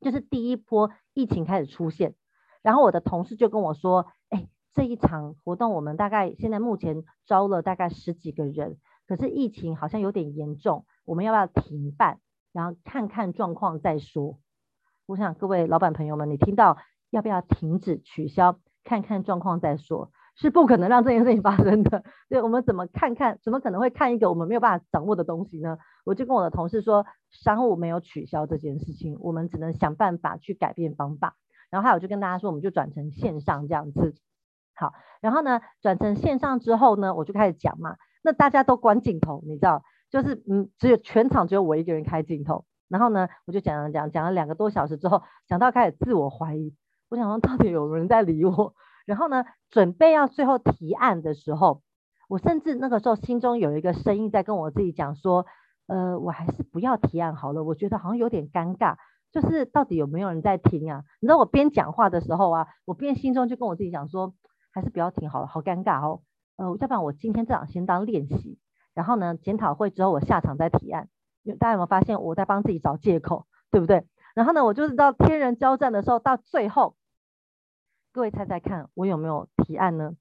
[0.01, 2.15] 就是第一波疫情开始出现。
[2.63, 4.07] 然后我的同事就跟我说：“，
[4.75, 12.19] 这一场活动我们大概现在目前招了大概十几个人，可是疫情好像有点严重，我们要不要停办？
[12.53, 14.39] 然后看看状况再说。”
[15.07, 16.79] 我想各位老板朋友们，你听到
[17.11, 18.59] 要不要停止取消？
[18.83, 20.11] 看看状况再说。
[20.37, 22.03] 是不可能让这件事情发生的。
[22.29, 23.39] 对，我们怎么看看？
[23.45, 25.79] 怎么可能会看一个我们没有办法掌握的东西呢？
[26.05, 31.37] 我就跟我的同事说，商务没有取消这件事情，我们只能想办法去改变方法。
[31.71, 34.17] 然后还有就跟大家说，我们就转成线上这样子。
[34.75, 37.97] 好，然后呢，转成线上之后呢，我就开始讲嘛。
[38.23, 42.65] 那大家都关镜头，你知道，就是嗯，只有全场只有我一个人开镜头。
[42.89, 46.75] 然后呢，我就讲讲讲讲了两个多小时之后，讲到开始自我怀疑，
[47.09, 48.75] 我想说到底有人在理我。
[49.07, 51.83] 然后呢，准备要最后提案的时候，
[52.29, 55.45] 我甚至那个时候心中有一个声音在跟我自己讲说，
[55.87, 58.97] 呃，我还是不要提案好了，我觉得好像有点尴尬，
[59.33, 61.03] 就是到底有没有人在听啊？
[61.21, 64.35] 你知道我边讲话的时候啊，我边心中就跟我自己讲说，
[64.75, 66.23] 还是不要提好了，好尴尬哦。
[66.57, 68.59] 呃，要不然我今天这样先当练习，
[68.93, 71.09] 然后呢，检讨会之后我下场再提案。
[71.61, 74.05] 大家有没有发现我在帮自己找借口，对不对？
[74.35, 76.97] 然后呢，我就是到天人交战的时候，到最后。
[78.13, 80.17] 各位猜猜看，我有没有提案呢？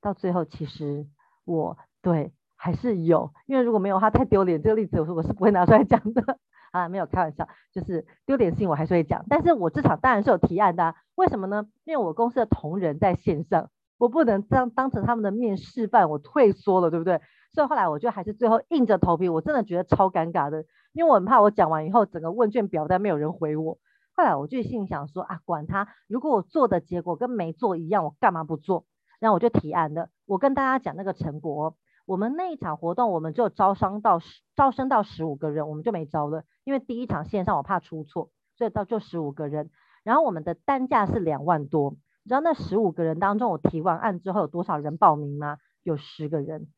[0.00, 1.06] 到最后，其实
[1.44, 4.62] 我对还是有，因为如果没有的话，太丢脸。
[4.62, 6.38] 这个例子，我说我是不会拿出来讲的
[6.76, 9.24] 啊，没有开玩笑，就是丢脸性我还是会讲。
[9.28, 11.66] 但是我这场当然是有提案的，为什么呢？
[11.84, 17.20] 因为我公司的同仁在线上，我不能当当成他们的面示范，我退缩了，对不对？
[17.52, 23.78] 所以后来我就还是最后硬着头皮，我真的觉得超尴尬的，因为我很怕我讲完以后，整个问卷表单没有人回我。
[24.14, 28.84] 后来我就心里想说啊，管他，如果我做的结果跟没做一样，我干嘛不做？
[29.20, 30.10] 然后我就提案的。
[30.26, 39.70] 我跟大家讲那个成果，我们那一场活动，我们就招商到十，招生到十五个人，我们就没招了，因为第一场线上我怕出错，所以到就十五个人。
[40.04, 41.90] 然后我们的单价是两万多，
[42.22, 45.58] 你知道那十五个人当中，我提完案之后有多少人报名吗？
[45.82, 46.68] 有十个人，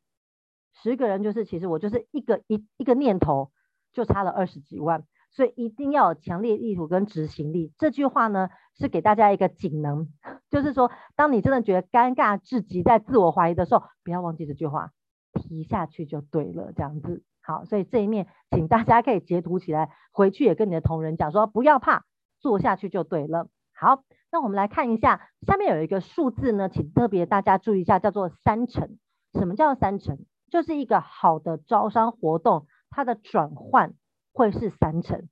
[0.72, 3.52] 十个人就是其实我就是一个一一个念头
[3.92, 5.04] 就差了二十几万。
[5.30, 7.70] 所以一定要有强烈意图跟执行力。
[7.76, 10.08] 这句话呢，是给大家一个锦囊，
[10.48, 14.90] 就是说，当你真的觉得尴尬至极，在自我怀疑的时候，不要忘记这句话，
[15.38, 17.22] 提下去就对了，这样子。
[17.40, 22.05] 好，所以这一面，请大家可以截图起来，回去也跟你的同仁讲说，不要怕，
[22.40, 23.48] 做下去就对了。
[23.72, 28.98] 好，那我们来看一下，下面有一个数字呢，请特别大家注意一下，叫做三成。
[29.33, 30.18] 什么叫做三成？
[30.51, 33.94] 就是一个好的招商活动，它的转换
[34.33, 35.29] 会是三成。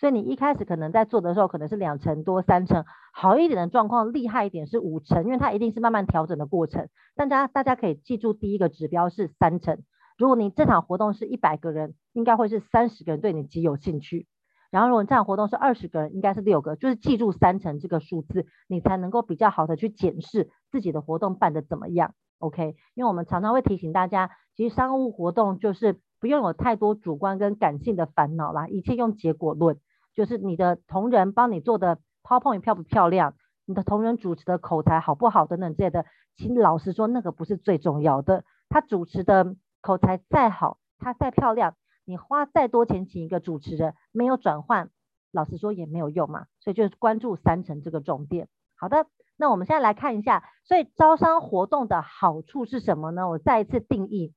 [0.00, 6.88] 所以你一开始可能在做的时候，可能是两成多、三成，好一点的状况，厉害一点是五成，因为它一定是慢慢调整的过程。
[7.16, 9.82] 大家大家可以记住，第一个指标是三成。
[10.16, 14.26] 如果你这场活动是一百个人，应该会是三十个人对你极有兴趣。
[14.70, 22.14] 然后如果你这场活动是二十个人，应该是六个，就是记住三成这个数字，你才能够比较好的去检视自己的活动办得怎么样。
[22.38, 29.78] OK，因为我们常常会提醒大家，其实商务活动就是不用有太多主观跟感性的烦恼啦，一切用结果论，
[30.14, 33.34] 就是你的同仁帮你做的 PowerPoint 漂不漂亮，
[33.66, 39.56] 你的同仁主持的口才好不好等等之类的，请老实说，那个不是最重要的，他主持的。
[39.82, 44.90] 口才再好，他再漂亮，你花再多钱请一个主持人，没有转换，
[45.32, 46.44] 老实说也没有用嘛。
[46.60, 48.50] 所以就是关注三成这个重点。
[48.76, 49.06] 好的，
[49.38, 53.26] 那我们现在来看一下，所以招商活动的好处是什么呢？
[53.30, 54.34] 我再一次定义，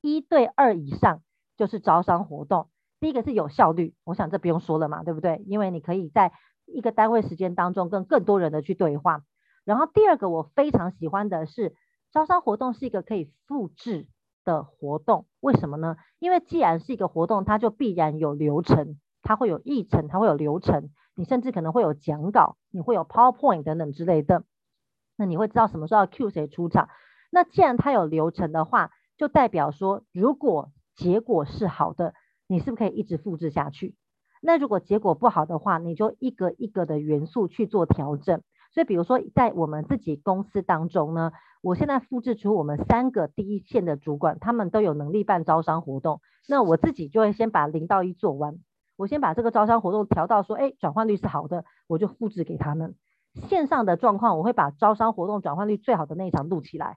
[0.00, 1.20] 一对二以上
[1.58, 2.70] 就是招商活动。
[3.02, 5.42] 第一个是有效率，我想这不用说了嘛，对不对？
[5.48, 6.32] 因为你可以在
[6.66, 9.24] 一个单位时间当中跟更多人的去对话。
[9.64, 11.74] 然后第二个我非常喜欢的是，
[12.12, 14.06] 招商活动是一个可以复制。
[14.44, 15.96] 的活动，为什么呢？
[16.18, 24.42] 因为既然是一个活动，它就必然有流程，它会有议程，它会有流程，你甚至可能会有讲稿，你会有 PowerPoint 等等之类的，
[25.16, 26.88] 那你会知道什么时候要请谁出场。
[27.30, 32.12] 那既然它有流程的话，就代表说，如果结果是好的，
[32.52, 33.94] 你是不是可以一直复制下去？
[34.42, 38.42] 那如果结果不好的话，你就一个一个的元素去做调整。
[38.72, 41.32] 所以，比如说在我们自己公司当中呢。
[41.64, 46.20] 我现在复制出我们三个第一线的主管，他们都有能力办招商活动。
[46.48, 48.58] 那我自己就会先把零到一做完，
[48.96, 52.96] 我先把这个招商活动调到说，哎，转换率是好的，我就复制给他们。
[53.48, 56.96] 线上的状况，我会把招商活动转换率最好的那一场录起来。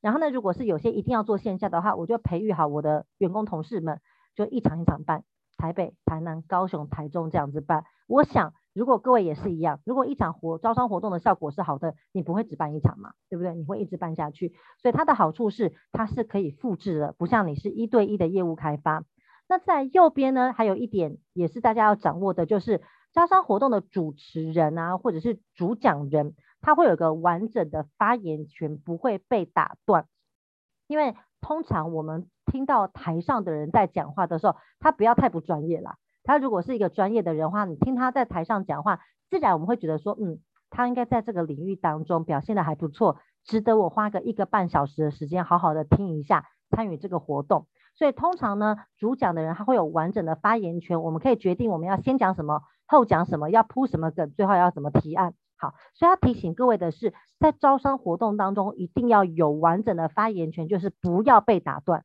[0.00, 4.00] 然后呢，如果是有些一定要做线下的话，我就培育好我的员工同事们，
[4.34, 5.24] 就一场一场办，
[5.56, 7.84] 台北、台南、高雄、台中这样子办。
[8.06, 8.52] 我想。
[8.74, 13.54] 如果各位也是一样，如果一场活招商活动的效果是好的，你不会只办一场嘛，对不对？
[13.54, 14.52] 你会一直办下去。
[14.82, 19.04] 所以它的好处是它是可以复制的，不像你是一对一的业务开发。
[19.48, 30.08] 那在右边呢，还有一点也是大家要掌握的，就是招商活动的主持人啊，或者是主讲人，他会有个完整的发言权，不会被打断。
[30.88, 35.96] 因为通常我们听到台上的人在讲话的时候，他不要太不专业啦。
[36.22, 40.38] 他如果是一个专业的人的话，你听他在台上讲话，自然我们会觉得说，嗯，
[40.70, 47.66] 他应该在这个领域当中表现得还不错，值得我花个一个半小时的时间好好的听一下，参与这个活动。
[47.96, 55.34] 所以通常呢，主讲的人他会有完整的发言权，我们可以决定我们要先讲什么，后讲什么，要铺什么梗，最后要怎么提案。
[55.56, 62.04] 好，所以要提醒各位的是，在招商活动当中一定要有完整的发言权，就是不要被打断。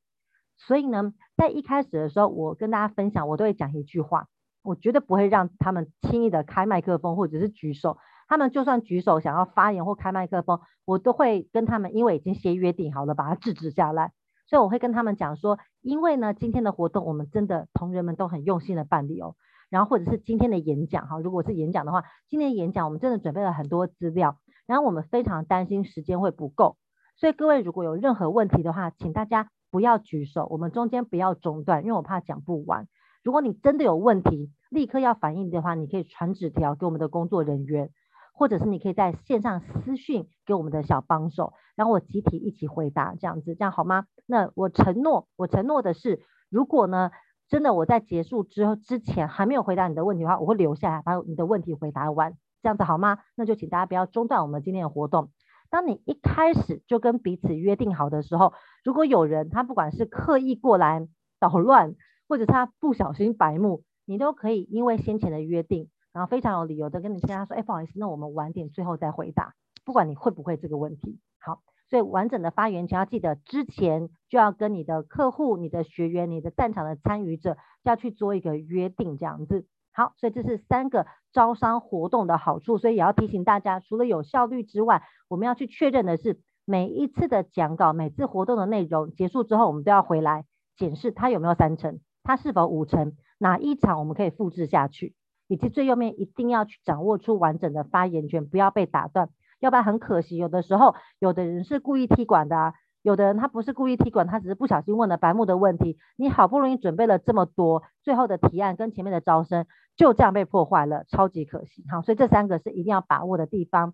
[0.60, 4.28] 所以呢，在一开始的时候，我跟大家分享，我都会讲一句话，
[4.62, 7.98] 我绝对不会让他们轻易的开麦克风或者是举手。
[8.28, 14.12] 他们就算举手想要发言或开麦克风，我都会跟他们，因为已经先约定好了，把它制止下来。
[14.48, 19.36] 所以我会跟他们讲说，因为呢，今天的活动我们真的同仁们都很用心的办理哦。
[19.70, 26.76] 然后或者是今天的演讲哈，如果是演讲的话，今天的演讲我们真的准备了很多资料，然后我们非常担心时间会不够，
[27.16, 29.50] 所以各位如果有任何问题的话，请大家。
[29.72, 32.88] 不要举手，我们中间不要中断，因为我怕讲不完。
[33.24, 37.90] 如果你真的有问题，立刻要反应的话，你可以传纸条给我们的工作人员，
[38.34, 44.06] 或者是你可以在线上私讯给我们的小帮手，然后我集体一起回答，这样子，这样好吗？
[44.26, 47.12] 那我承诺，我承诺的是，如果呢，
[47.50, 53.20] 真的我在结束之后之前还没有回答你的问题的话，我会留下来把你的问题回答完，这样子好吗？
[53.36, 55.30] 那就请大家不要中断我们今天的活动。
[55.70, 58.54] 当你一开始就跟彼此约定好的时候，
[58.84, 61.08] 如果有人他不管是刻意过来
[61.40, 61.96] 捣乱，
[62.28, 69.54] 或者他不小心白目，你都可以因为先前的约定，然后非常有理由的跟你跟他说，哎，不好意思，那我们晚点最后再回答，
[69.86, 71.20] 不管你会不会这个问题。
[71.40, 79.68] 好，所以完整的发言权要记得之前就要跟你的客户、你的学员、你的战场的参与者要去做一个约定，这样子。
[80.00, 90.46] 好，所以这是三个招商活动的好处，所以也要提醒大家，除了有效率之外，我们要去确认的是每一次的讲稿、每次活动的内容结束之后，我们都要回来
[90.78, 95.16] 检视它有没有三成，它是否五成，哪一场我们可以复制下去，
[95.50, 99.28] 以及最右面一定要去掌握出完整的发言权，不要被打断。
[99.60, 100.38] 要不然很可惜。
[100.38, 105.98] 有的时候，有的人是故意踢馆的啊，有的人他不是故意踢馆，他只是不小心问了白目的问题。
[106.16, 109.66] 你好不容易准备了这么多，最后的提案跟前面的招生
[110.00, 111.84] 就这样被破坏了，超级可惜。
[111.92, 113.94] 好，所以这三个是一定要把握的地方。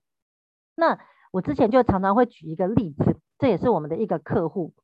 [0.76, 1.00] 那
[1.32, 4.76] 我之前就常常会举一个例子，这也是我们的一个客户。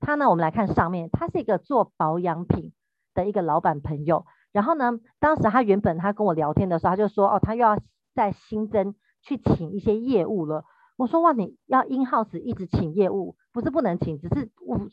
[0.00, 2.72] 他呢，我们来看上面，他是一个做保养品
[3.12, 4.24] 的一个老板朋友。
[4.50, 7.78] 然后呢，当时他原本他跟我聊天的时候，他就说，哦，他又要
[8.14, 10.64] 再新增去请一些业务了。
[10.96, 14.50] 我说，哇，你要 in house 一直请业务，不是不能请，只是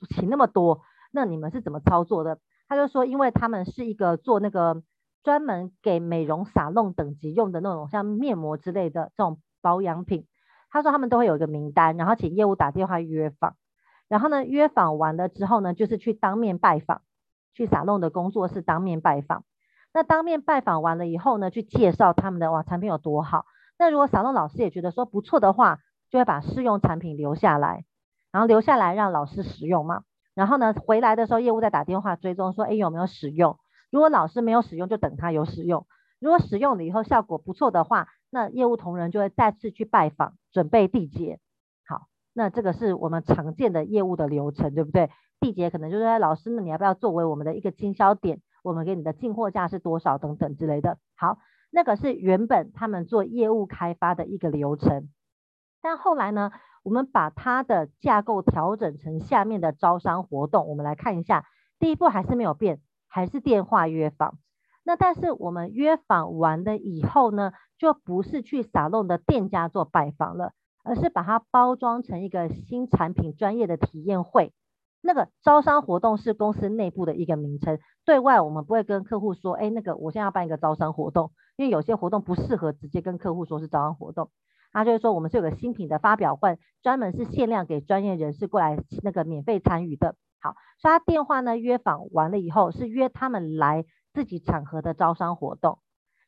[0.10, 0.82] 请那么多，
[1.14, 2.38] 那你们是怎么操作的？
[2.68, 4.84] 他就说，因为他们是一个做那个
[5.24, 10.26] 专门给美容沙龙等级用的那种像面膜之类的这种保养品。
[10.72, 13.56] 他说他们都会有一个名单，然后请业务打电话约访。
[14.08, 17.02] 然后呢，约访完了之后呢，就是去当面拜访，
[17.54, 19.44] 去沙龙的工作室当面拜访。
[19.94, 23.46] 那当面拜访完了以后呢，去介绍他们的哇产品有多好。
[23.78, 25.80] 那如果沙龙老师也觉得说不错的话，
[26.10, 27.86] 就会把试用产品留下来，
[28.32, 30.04] 然后留下来让老师使用嘛。
[30.36, 33.58] 然后呢，回来的时候业务再打电话追踪说，哎，有没有使用？
[33.92, 35.86] 如果老师没有使用，就等他有使用。
[36.20, 41.40] 如果使用了以后效果不错的话，那业务同仁就会再次去拜访，准备缔结。
[41.88, 45.10] 好那这个是我们常见的业务的流程，对不对？
[45.40, 48.42] 缔结可能就是说，老师，那你要不要作为我们的一个经销点？
[48.62, 50.98] 我们给你的进货价是多少等等之类的。
[51.16, 51.38] 好，
[51.72, 55.10] 那个是原本他们做业务开发的一个流程。
[55.82, 56.52] 但后来呢，
[56.84, 60.68] 我们把它的架构调整成下面的招商活动。
[60.68, 61.46] 我们来看一下，
[61.80, 64.38] 第一步还是没有变，还是电话约访。
[64.86, 70.54] 那但是我们约访完了以后呢，就不是去撒弄的店家做拜访了。
[70.82, 74.54] 而是把它包装成一个新产品专业的体验会，
[75.02, 84.32] 那个招商活动是公司内部的一个名称，对外我们不会跟客户说，哎，那个我现在要办一个招商活动，因为有些活动不适合直接跟客户说是招商活动，
[84.72, 90.16] 他就是说我们是有个新品的发表会，专门是限量给专业人士过来那个免费参与的。
[90.40, 95.80] 好，所以他电话呢约访完了以后，是约他们来自己场合的招商活动，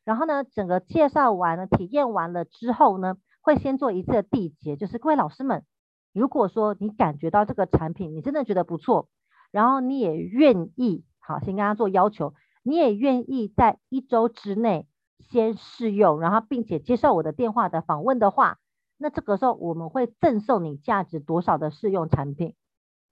[0.04, 3.16] 然后呢整个介绍完了，体验完了之后呢。
[3.44, 5.64] 会先做一次缔结，就是各位老师们，
[6.12, 9.08] 如果说你感觉到这个产品你真的觉得不错，
[9.50, 14.86] 然后你也愿意，好，先跟他做要求，你也愿意在一周之内
[15.18, 18.58] 先试用，然后并且接受我的电话的访问的话，
[18.96, 22.54] 那这个时候我们会赠送你价值多少的试用产品。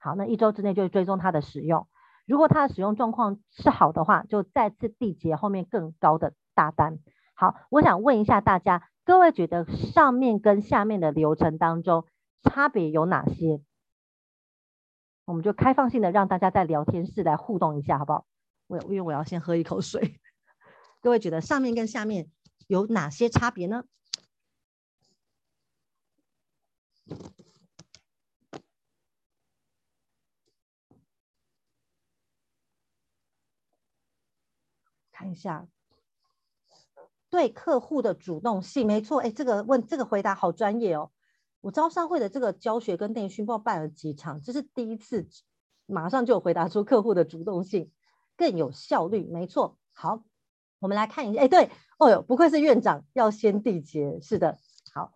[0.03, 1.87] 好，那一周之内就追踪它的使用，
[2.25, 6.97] 如果它的使用状况是好的话，就再次缔结后面更高的大单。
[7.35, 8.89] 好，我想问一下大家。
[9.03, 12.05] 各位觉得上面跟下面的流程当中
[12.43, 13.61] 差别有哪些？
[15.25, 18.25] 我们就开放性的让大家在聊天室来互动一下，好不好？
[18.67, 20.19] 我因为我要先喝一口水。
[21.01, 22.31] 各位觉得上面跟下面
[22.67, 23.83] 有哪些差别呢？
[35.21, 35.67] 看一下。
[37.29, 41.11] 对客户的主动性，没错，哎，这个问这个回答好专业哦。
[41.61, 45.27] 我招商会的这个教学跟内训，不知道办了几场，这是第一次，
[45.85, 47.91] 马上就回答出客户的主动性
[48.35, 49.77] 更有效率，没错。
[49.93, 50.23] 好，
[50.79, 54.57] 我们来看一下，哎，对，哦哟，不愧是院长，要先缔结，是的。
[54.91, 55.13] 好，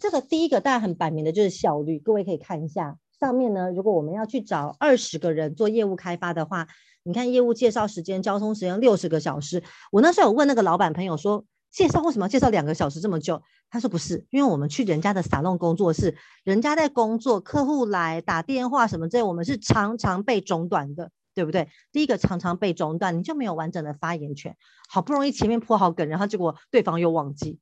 [0.00, 6.66] 这个第一个当然很摆明的就是效率，各位可以看一下上面呢，如果我们要去找二十个人做业务开发的话。
[7.06, 9.62] 你看业务介绍时间、交通时间六十个小时。
[9.92, 13.42] 我那时候有问那个老板朋友说，介绍为什么要介绍两个小时这么久？
[13.68, 21.68] 他说不是，因为我们去人家的沙龙工作室，人家在工作，客户来打电话什么这，我们是常常被中断的，对不对？
[21.92, 24.56] 第一个常常被中断，你就没有完整的发言权。
[24.88, 27.58] 好不容易前面铺好梗，然后结果对方又忘记，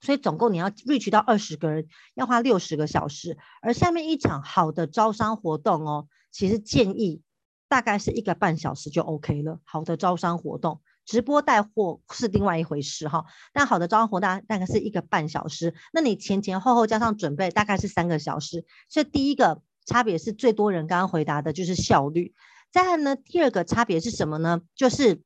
[0.00, 3.38] 所以总共你要 reach 到二十个人，要花六十个小时。
[3.60, 7.22] 而下面一场好的招商活动哦，其实建议。
[7.72, 9.58] 大概是一个半小时就 OK 了。
[9.64, 13.24] 好的招商活动，直播带货是另外一回事哈。
[13.54, 18.66] 但好的招商活动大概是一个半小时，那你前前后后加上准备大概是三个小时。
[18.90, 22.34] 所以第一个差别是最多人刚刚回答的就是效率。
[22.70, 24.60] 再来呢，第二个差别是什么呢？
[24.74, 25.22] 就是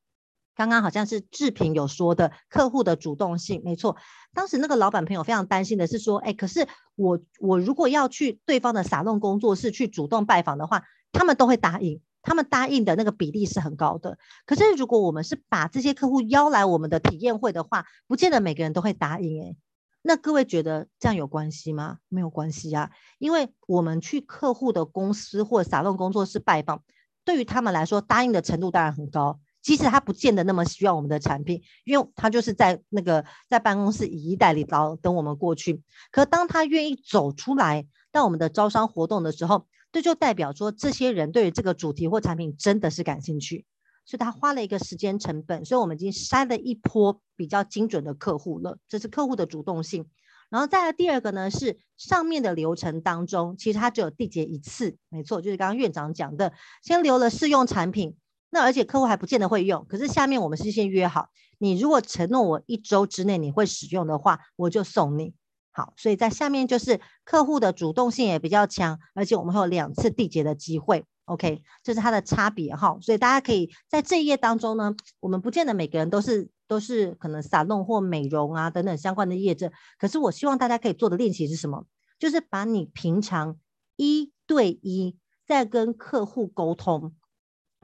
[0.55, 3.97] 刚刚好像是志平有说的客户的主动性，没错。
[4.33, 12.01] 当时那个老板朋友非常担心的是说，哎，可是我我如果要去对方的沙龙工作室去主动拜访的话，他们都会答应。
[12.27, 19.57] 他们答应的那个比例是很高的，可是如果我们是把这些客户邀来我们的体验会的话，不见得每个人都会答应诶。
[20.03, 21.99] 那各位觉得这样有关系吗？
[22.09, 26.83] 没有关系啊，因为我们去客户的公司或沙龙工作室拜访，
[27.25, 35.81] 对于他们来说，答应的程度当然很高，即使他不见得那么需要我们的产品，因为他就是在那个在办公室以逸待劳，然后等我们过去。
[36.11, 43.65] 可当他愿意走出来到我们的招商活动的时候，这就代表说这些人对于这个主题或产品真的是感兴趣，
[44.05, 50.07] 所以他花了一个时间成本，所以我们已经筛了一波比较精准的客户了，这是客户的主动性。
[50.49, 56.53] 然后再来第二个呢，是上面的流程当中，其实它只有缔结一次，没错，就是刚刚院长讲的，
[56.85, 58.17] 先留了试用产品，
[58.51, 65.35] 那而且客户还不见得会用，可是下面我们是先约好，你如果承诺我一周之内你会使用的话，我就送你。
[65.77, 71.05] 好，所以在下面就是客户的主动性也比较强，而且我们会有两次缔结的机会。
[71.27, 76.49] OK，这是它的差别哈，所以大家可以在这一页当中呢，我们不见得每个人都是。
[76.69, 79.71] 都是可能沙龙或美容啊等等相关的业者，
[80.01, 81.87] 可是我希望大家可以做的练习是什么？
[82.19, 83.57] 就是把你平常
[83.95, 85.17] 一对一
[85.47, 87.15] 在跟客户沟通，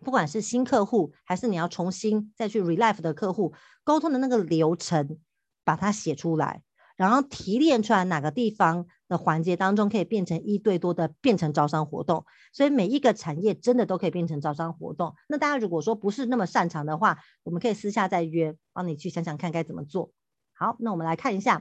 [0.03, 5.16] 不管是新客户还是你要重新再去 relive 的客户沟通的那个流程，
[5.62, 6.64] 把它写出来。
[7.03, 15.16] 然后提炼出来哪个地方的环节当中可以变成一对多的变成招商活动，所以每一个产业真的都可以变成招商活动。
[15.26, 20.12] 那大家如果说不是那么擅长的话，我们可以私下再约，帮你去想想看该怎么做。
[20.55, 21.61] 好，那我们来看一下，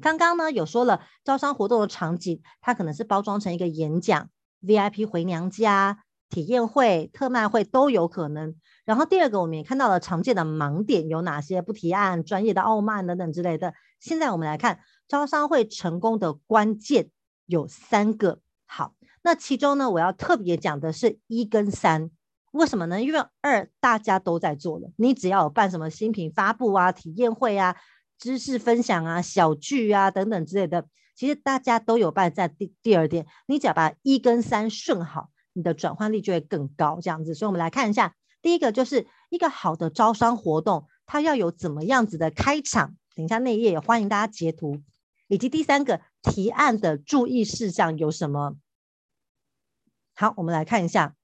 [0.00, 4.30] 刚刚呢有说了招商活动的场景，它可能是包装成一个演讲、
[4.64, 8.54] VIP 回娘家、体验会、特卖会都有可能。
[8.84, 13.74] 然后第二个，我们也看到了常见的盲点有哪些，不提案、专业的傲慢等等之类的。
[14.00, 17.10] 现在我们来看招商会成功的关键
[17.46, 18.40] 有三个。
[18.66, 22.10] 好，那其中呢，我要特别讲的是一跟三。
[22.52, 23.00] 为什么呢？
[23.00, 27.76] 因为二大家都在做了，你只要有办什么新品发布啊、体验会啊、
[28.18, 32.32] 知识分享啊、小聚啊等等之类的，其实大家都有办。
[32.32, 36.98] 在第第二点，你只要把一跟三顺好，你的转换率就会更高。
[37.00, 42.96] 这样子，所以我们来看一下，第一个就是一个好的招商活动，它要有怎么样子的开场。
[43.20, 44.80] 等一下，那一页也欢迎大家截图，
[45.28, 48.56] 以及第三个提案的注意事项有什么？
[50.14, 51.14] 好，我们来看一下，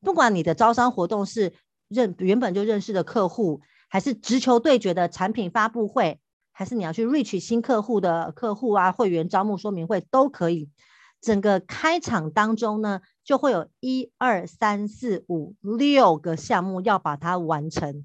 [0.00, 1.52] 不管你的招商活动是
[1.86, 6.18] 认原本就认识的客户，还是直球对决的产品发布会，
[6.50, 10.68] 还是你要去 reach 新客户的客户啊，会员招募说明会都可以。
[11.20, 18.04] 整个开场当中呢，就会有一二三四五六个项目要把它完成。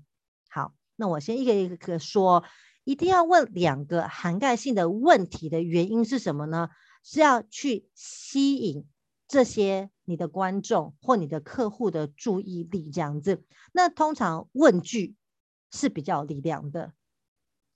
[0.52, 2.44] 好，那我先一个一个说。
[2.90, 6.70] 一定要问两个涵盖性的问题的原因是什么呢？
[7.04, 8.88] 是要去吸引
[9.28, 13.44] 这些你的观众或你的客户的注意力，这样子。
[13.74, 15.16] 那通常问句
[15.72, 16.94] 是比较有力量的。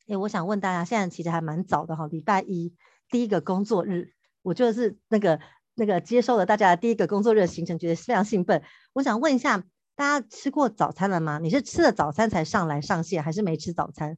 [0.07, 2.73] 诶，我想问大家，现在其实还蛮早的哈，礼拜一
[3.11, 5.39] 第一个工作日，我就是那个
[5.75, 8.63] 那个接收了大家的第一个工作日的行程，觉得非常兴奋。
[8.93, 11.37] 我想问一下，大家吃过早餐了吗？
[11.37, 14.17] 你是吃了早餐才上来上线，还是没吃早餐？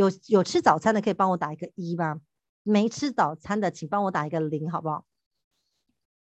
[0.00, 2.22] 有有吃早餐的可以帮我打一个一吗？
[2.62, 5.04] 没吃早餐的请帮我打一个零，好不好？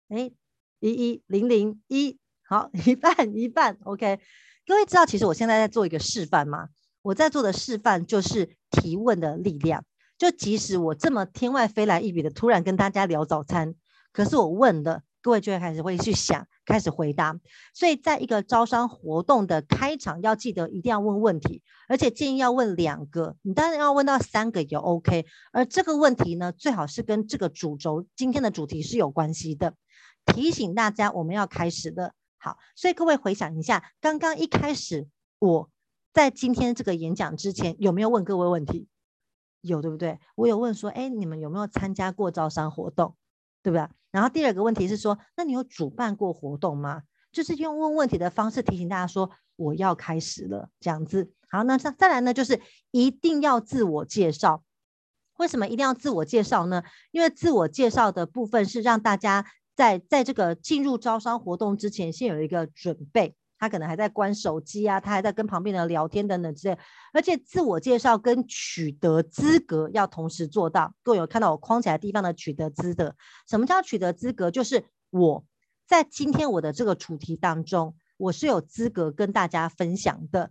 [0.10, 0.32] 哎，
[0.80, 4.20] 一一零零一，好， 一半一半，OK。
[4.66, 6.70] 各位知道其实我现在在做一个示范吗？
[7.04, 9.86] 我在做的示范就是提问的力量。
[10.18, 13.76] 就即使我这么天外飞来一笔的突然跟大家聊早餐，
[14.12, 15.04] 可是我问的。
[15.22, 17.40] 各位就会开始会去想，开始回答。
[17.74, 23.36] 所以，在一个招商活动的开场，要记得一定要问问题，而且建议要问两个。
[23.42, 25.26] 你当然要问到三个也 OK。
[25.52, 29.76] 而这个问题呢，最好是跟这个主轴今天的主题是有关系的。
[30.26, 32.14] 提醒大家，我们要开始了。
[32.38, 35.08] 好，所以各位回想一下，刚刚一开始
[35.40, 35.70] 我
[36.14, 38.88] 在今天这个演讲之前，有没有问各位问题？
[39.62, 40.20] 有，对不对？
[40.36, 43.16] 我有问说，哎，你们有没有参加过招商活动？
[43.62, 43.88] 对不对？
[44.12, 47.04] 然后第二个问题是说，那你有主办过活动吗？
[47.32, 51.32] 就是用问问题的方式提醒大家说，我要开始了，这样子。
[51.50, 52.60] 好，那再再来呢，就是
[52.92, 54.64] 一定要自我介绍。
[55.38, 56.84] 为什么一定要自我介绍呢？
[57.12, 59.46] 因为自我介绍的部分是让大家
[59.76, 63.36] 在在这个进入招商活动之前，先有一个准备。
[63.62, 66.76] 他可能还在关手机啊，他还在跟旁边的人聊天等等之类，
[67.14, 70.96] 而且自我介绍跟取得资格要同时做到。
[71.04, 73.16] 各位有看到我框起来地方的取得资格？
[73.48, 74.50] 什么叫取得资格？
[74.50, 75.46] 就是我
[75.86, 80.50] 在今天我的这个主题当中，我是有资格跟大家分享的。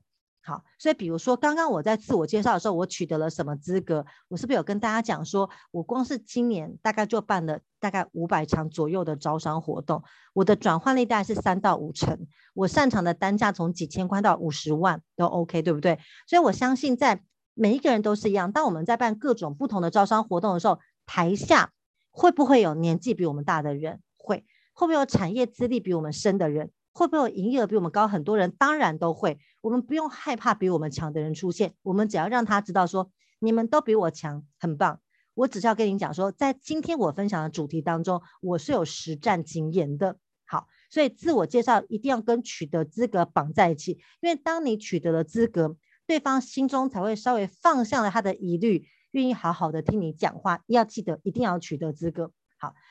[0.50, 4.04] 好，所以比如说刚刚我在自我介绍的时候，我取得了什么资格？
[4.26, 16.00] 我是不是有跟大家讲说，我光是今年大概就办了大概五百场左右的招商活动，我的转换率大概是三到五成，我擅长的单价从几千块到五十万都 OK，对不对？
[16.26, 17.22] 所以我相信在
[17.54, 21.70] 每一个人都是一样，当我们在办各种不同的招商活动的时候，台下
[22.10, 24.00] 会不会有年纪比我们大的人？
[24.16, 26.72] 会，会不会有产业资历比我们深的人？
[27.00, 28.50] 会不会有营业额比我们高很多人？
[28.58, 29.38] 当然都会。
[29.62, 35.00] 我们不用害怕比我们强的人出现，我们只要让他知道说，你们都比我强，很棒。
[35.32, 40.18] 我只是要跟你讲说，在今天我分享的主题当中，我是有实战经验的。
[40.44, 45.76] 好，所以自我介绍一定要跟取得资格绑在一起，因为当你取得了资格，
[46.06, 50.62] 对方心中才会稍微放下了他的疑虑，愿意好好的听你讲话。
[50.66, 52.32] 要记得一定要取得资格。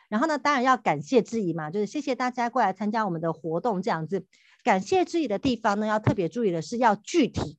[0.10, 4.26] 然后呢，当然要感谢之意嘛，就是谢谢大家过来参加我们的活动这样子。
[4.64, 7.58] 感谢之意的地方呢，要特别注意的是要具体，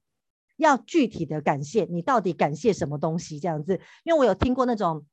[0.56, 1.84] 要具体的感谢。
[1.84, 3.40] 你到底感谢什么东西？
[3.40, 5.06] 这样子，因为我有听过那种，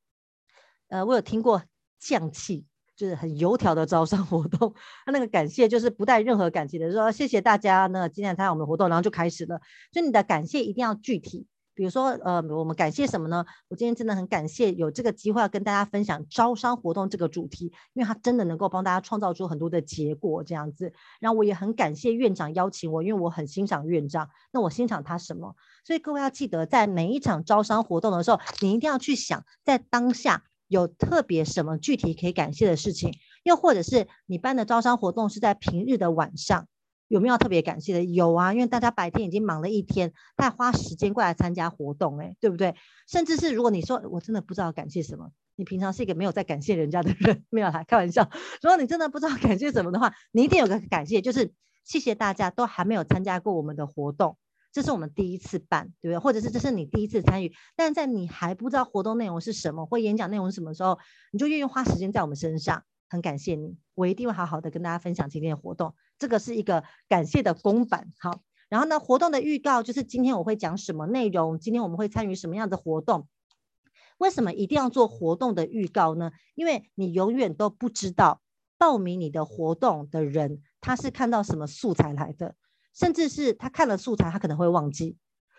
[0.90, 1.64] 呃，我有听过
[2.00, 2.66] 匠气。
[2.98, 4.74] 就是很油条的招商活动，
[5.06, 9.62] 他那个感谢就是不带任何感激的，说谢谢大家呢，今天参加我们的活动，然后就开始了。
[9.94, 11.46] 所以你的感谢一定要具体，
[11.78, 13.46] 比如说呃，我们感谢什么呢？
[13.68, 20.92] 我今天真的很感谢有这个机会要跟大家分享招商活动这个主题，因为它真的能够帮大家创造出很多的结果这样子。
[21.20, 24.28] 然后我也很感谢院长邀请我，因为我很欣赏院长。
[24.52, 25.56] 那我欣赏他什么？
[25.86, 30.44] 所以各位要记得，在每一场招商活动的时候，你一定要去想，在当下。
[30.70, 33.14] 有特别什么具体可以感谢的事情，
[33.44, 36.68] 又或者是你办的招商活动是在平日的晚上，
[37.08, 38.04] 有没有特别感谢的？
[38.04, 42.76] 有啊，因为大家白天已经忙了一天，他还花时间过来参加活动，诶，对不对？
[43.08, 48.30] 甚至是如果你说我真的不知道感谢什么，你平常是一个没有在感谢人家的人，没有啦，开玩笑。
[48.62, 51.52] 如果你真的不知道感谢什么的话，你一定有个感谢，就是
[51.84, 54.38] 谢谢大家都还没有参加过我们的活动。
[54.74, 56.20] 这是我们第一次办，对不对？
[56.20, 61.00] 或者是这是你第一次参与，但在你还不知道活动内容是什么或演讲内容是什么时候，
[61.32, 65.96] 你就愿意花时间在我们身上，很感谢你，我一定会好好的跟大家分享今天的活动。
[66.20, 68.42] 这个是一个感谢的公版，好。
[68.70, 73.28] 然后呢，活动的预告就是今天我会讲什么内容，今天我们会参与什么样的活动。
[74.18, 76.32] 为什么一定要做活动的预告呢？
[76.56, 78.42] 因为你永远都不知道
[78.78, 82.56] 报名你的活动的人他是看到什么素材来的。
[82.94, 85.18] 甚至是他看了素材，他可能会忘记，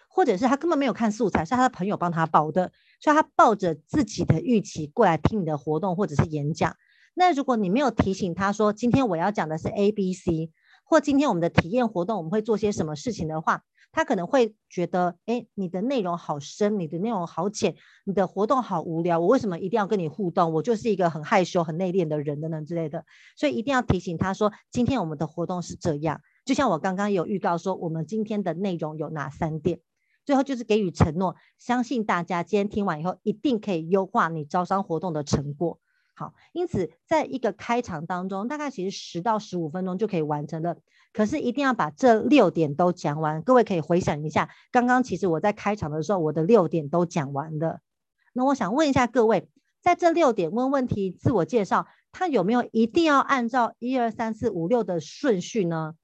[0.08, 6.76] 或者是他根本没有看素材，是他的朋友帮他报的，所以他抱着自己的预期过来听你的活动或者是演讲。
[7.18, 10.52] 那如果你没有提醒他说，今天我要讲的是 A、B、C，
[10.84, 20.52] 或今天我们的体验活动我们会做些什么事情的话，他可能会觉得，哎，你的内容好深，你的内容好浅，你的活动好无聊，我为什么一定要跟你互动？
[20.52, 23.04] 我就是一个很害羞、很内敛的人等等之类的。
[23.36, 26.20] 所以一定要提醒他说，今天我们的活动是这样。
[26.44, 29.80] 就像我刚刚有预告说，我们今天的内容有哪三点，
[30.24, 35.80] 最后就是给予承诺，相信大家今天听完以后，一定可以优化你招商活动的成果。
[36.18, 40.76] 好，因此在一个开场当中，大概其实十到十五分钟就可以完成了。
[41.12, 43.40] 可是一定要把这六点都讲完。
[43.42, 47.78] 各位可以回想一下，刚刚其实我在开场的时候，我的六点都讲完了。
[48.32, 49.48] 那我想问一下各位，
[49.80, 55.94] 在这六点问问题、自我介绍，它有没有一定要按照一二三四五六的顺序呢？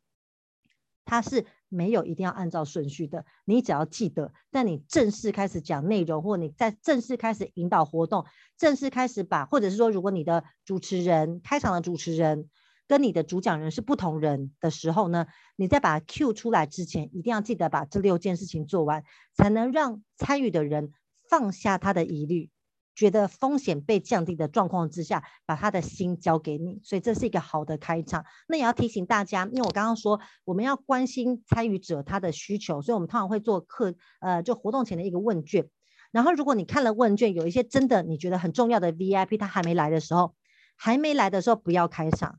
[1.04, 8.24] 它是没有一定要按照顺序的，你只要记得，在你正式开始讲内容，或你在正式开始引导活动，
[8.56, 12.48] 正式开始把，或者是说，如果你的主持人开场的主持人
[12.86, 15.26] 跟你的主讲人是不同人的时候呢，
[15.56, 19.02] 你在把 Q 出来之前，一定要记得把这六件事情做完，
[19.34, 20.92] 才能让参与的人
[21.28, 22.50] 放下他的疑虑。
[22.94, 28.24] 觉得风险被降低的状况之下，把他的心交给你，所以这是一个好的开场。
[28.46, 35.68] 那也要提醒大家，因为我刚刚说我们要关心参与者他的需求，所以我们通常会做课，呃，就活动前的一个问卷。
[36.14, 40.36] 然后如果你看了问卷，有一些真的你觉得很重要的 VIP 他还没来的时候，
[40.76, 42.38] 还没来的时候不要开场，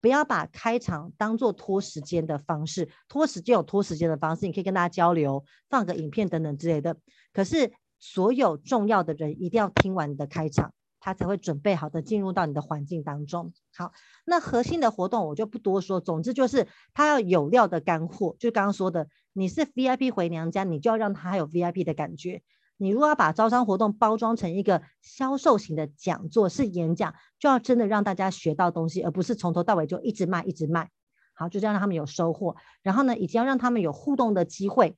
[0.00, 6.96] 不要把开场当做拖时间的方式，拖时间有拖时间的方式，你可以跟大家交流，放个影片等等之类的。
[7.34, 7.70] 可是。
[8.02, 13.52] 所有重要的人一定要听完你的开场，他才会准备好的进入到你的环境当中。
[13.76, 13.92] 好，
[14.24, 18.34] 那核心的活动我就不多说，总之就是他要有料的干货。
[18.38, 22.42] 就刚刚说的，你是 VIP 回娘家，你就要让他有 VIP 的感觉。
[22.82, 30.88] 你如果要把招商活动包装成一个销售型的讲座是演讲，就要真的让大家学到东西，而不是从头到尾就一直卖一直卖。
[31.34, 32.56] 好，就这样让他们有收获。
[32.82, 34.96] 然后呢，以及要让他们有互动的机会。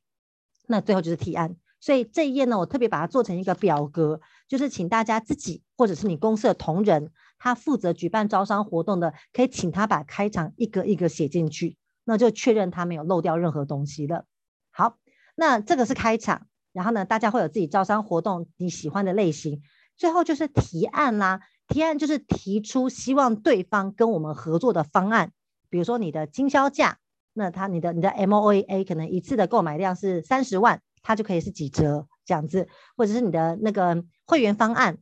[0.69, 1.57] 那最后就是提案。
[1.81, 7.11] 所以这一页呢，我特别把它做成一个表格，就是请大家自己或者是你公司的同仁，
[7.41, 14.25] 他负责举办招商活动的，可以请他把开场一个一个写进去，那就确认他没有漏掉任何东西了。
[14.71, 14.97] 好，
[15.35, 19.63] 那这个是开场，然后呢，大家会有自己招商活动你喜欢的类型，
[19.97, 21.41] 最后就是提案啦。
[21.69, 25.33] 提案就是提出希望对方跟我们合作的方案，
[25.71, 26.99] 比如说你的经销价，
[27.33, 30.81] 那他你的你的 MOA 可能一次的购买量是三十万。
[31.05, 34.99] 它就可以是几折这样子，或者是你的那个会员方案，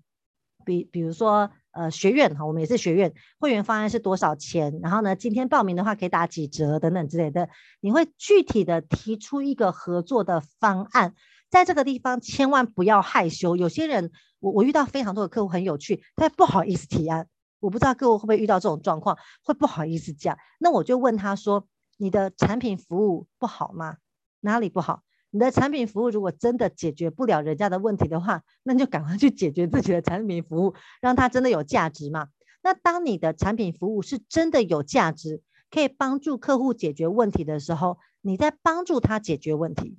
[0.65, 4.81] 比比如说呃学院哈，我们也是学院，会员方案是多少钱？
[4.83, 7.51] 然后呢，今天报名的话可以打几折等等之类的。
[7.83, 11.15] 你会具体的提出一个合作的方案，
[11.51, 13.57] 在这个地方千万不要害羞。
[13.57, 17.27] 有些人，我我遇到非常多的客户很有趣，他不好意思提案。
[17.59, 20.39] 我不知道各位会不会遇到这种状况，会不好意思讲。
[20.59, 21.67] 那我就问他说
[21.99, 23.97] ：“你的产品服务不好吗？
[24.41, 25.03] 哪里不好？
[25.31, 32.29] 你的产品服务如果真的解决不了人家的问题的话，那你就赶快去解决自己的产品服务，让它真的有价值嘛。
[32.63, 39.97] 那当你的产品服务是真的有价值，可以帮助客户解决问题的时候，你在帮助他解决问题，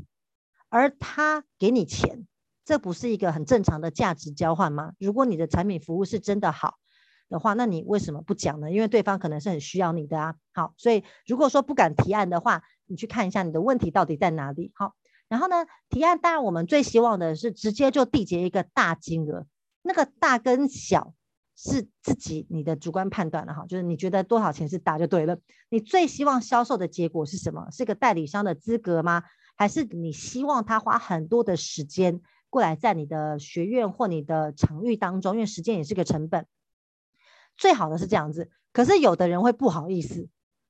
[0.72, 2.26] 而他给你钱，
[2.65, 4.93] 这不是一个很正常的价值交换吗？
[4.97, 6.80] 如果你的产品服务是真的好。”
[7.32, 8.69] 的话，那你为什么不讲呢？
[8.69, 10.36] 因为对方可能是很需要你的啊。
[10.53, 14.74] 好，所以如果说不敢提案的话，你去看一下你的问题到底在哪里。
[14.76, 14.95] 好，
[15.30, 19.47] 然后呢，提案当然我们最希望的是直接就缔结一个大金额，
[19.82, 21.13] 那个大跟小
[21.55, 25.38] 是自己你的主观判断的哈，就是你觉得多少钱是大就对了。
[25.69, 27.69] 你最希望销售的结果是什么？
[27.72, 29.24] 是个代理商的资格吗？
[29.62, 35.36] 还是你希望他花很多的时间过来在你的学院或你的场域当中？
[35.36, 36.47] 因为时间也是个成本。
[37.55, 40.30] 最好的是这样子，可是有的人会不好意思。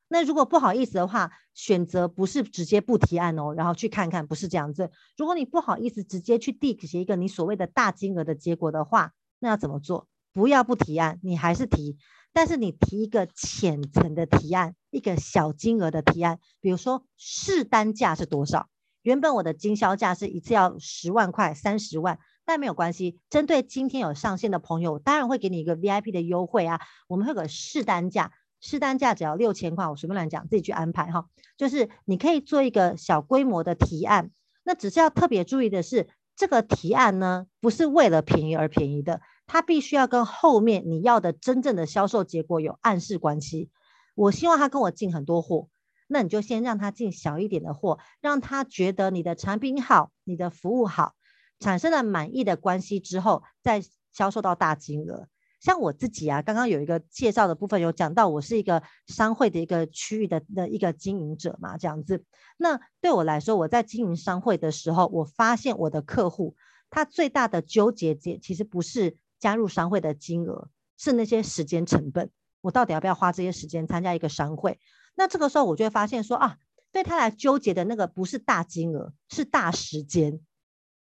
[0.09, 4.91] 那如果不好意思的话，选择不是直接不提案哦，然后去看看，不是这样子。
[5.15, 10.09] 如果你不好意思直接去缔结一个你所谓的大金额的结果的话，那要怎么做？
[10.33, 11.95] 不要不提案，你还是提，
[12.33, 18.67] 但是你提一个浅层的提案，一个小金额的提案，比如说试单价是多少？
[19.01, 22.19] 原本我的经销价是一次要十万块、三十万。
[22.43, 26.81] 但没有关系，针对今天有上线的朋友，当然会给你一个 VIP 的优惠啊。
[27.07, 31.27] 我们会有个试单价，试单价只要六千块，我随便乱讲，自己去安排哈。
[31.55, 34.31] 就是你可以做一个小规模的提案，
[34.63, 43.69] 那只是要特别注意的是，这个提案呢，不是为了便宜而便宜的，它必须要跟后面你要的真正的销售结果有暗示关系。
[44.15, 45.69] 我希望他跟我进很多货，
[46.13, 51.13] 那你就先让他进小一点的货，让他觉得你的产品好，你的服务好。
[51.57, 53.81] 产生了满意的关系之后，再
[54.11, 55.29] 销售到大金额。
[55.61, 62.25] 像我自己啊，刚刚有一个介绍的部分有讲到，我是一个商会的一个区域的的一个经营者嘛，这样子。
[62.57, 66.55] 那对我来说，我在经营商会的时候，我发现我的客户
[66.89, 72.31] 他最大的纠结点，其实不是加入商会的金额，是那些时间成本。
[72.61, 74.79] 我到底要不要花这些时间参加一个商会？
[75.15, 76.57] 那这个时候我就会发现说啊，
[76.91, 80.39] 对他来纠结的那个不是大金额，是大时间。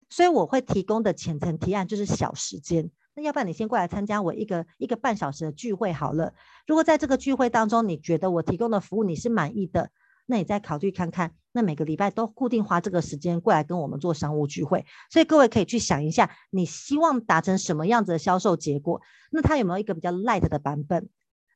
[0.09, 6.33] 所以我会提供的浅层提案就是小时间，那要不然你先过来参加我一个一个半小时的聚会好了。
[6.67, 9.89] 如果在这个聚会当中你觉得我提供的服务你是满意的，
[10.27, 14.85] 那你再考虑看看，那每个礼拜都固定花这个时间过来跟我们做商务聚会。
[15.09, 19.01] 所以各位可以去想一下，你希望达成什么样子的销售结果？
[19.31, 21.09] 那他有没有一个比较 light 的版本？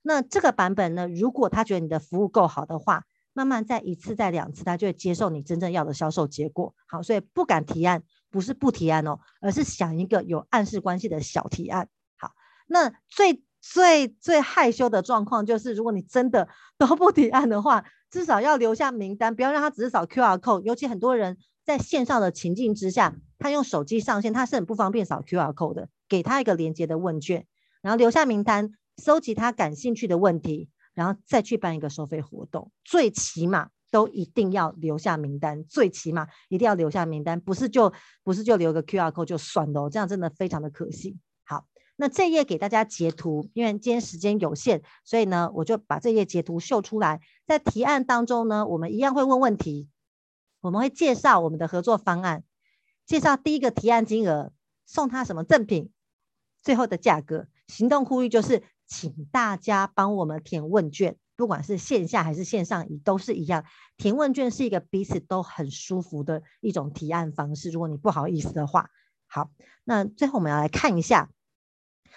[0.07, 3.03] 那这个版本呢，如果他觉得你的服务够好的话，
[3.33, 6.73] 慢慢再一次再两次，他就会接受你真正要的销售结果。
[6.87, 8.03] 好，所以不敢提案。
[8.29, 11.87] 不是不提案哦，而是想一个有暗示关系的小提案。
[12.17, 12.31] 好，
[12.67, 16.47] 那最最最害羞的状况就是，如果你真的
[16.77, 20.61] 都不提案的话，至少要留下名单，不要让他只是扫 QR code。
[20.63, 25.89] 尤其很多人在线上的情境之下，他用手机上线，他是很不方便扫 QR code 的。
[26.09, 27.45] 给他一个连接的问卷，
[27.81, 28.71] 然后留下名单，
[29.01, 33.69] 收集他感兴趣的问题，然后再去办一个收费活动，最起码。
[33.89, 41.17] 都一定要留下名单，最起码一定要留下名单，不是就不是就留个 QR code 就算了哦，这样真的非常的可惜。
[41.45, 47.21] 好，那这页给大家截图，因为今天时间有限，所以呢，我就把这页截图秀出来。
[47.47, 49.87] 在提案当中呢，我们一样会问问题，
[50.59, 52.43] 我们会介绍我们的合作方案，
[53.05, 54.51] 介绍第一个提案金额，
[54.85, 55.91] 送他什么赠品，
[56.61, 57.47] 最后的价格。
[57.67, 61.17] 行动呼吁就是，请大家帮我们填问卷。
[61.35, 63.63] 不管是线下还是线上，都是一样。
[63.95, 67.69] 填问卷是一个彼此都很舒服的一种提案方式。
[67.69, 68.89] 如果你不好意思的话，
[69.27, 69.51] 好，
[69.83, 71.29] 那最后我们要来看一下，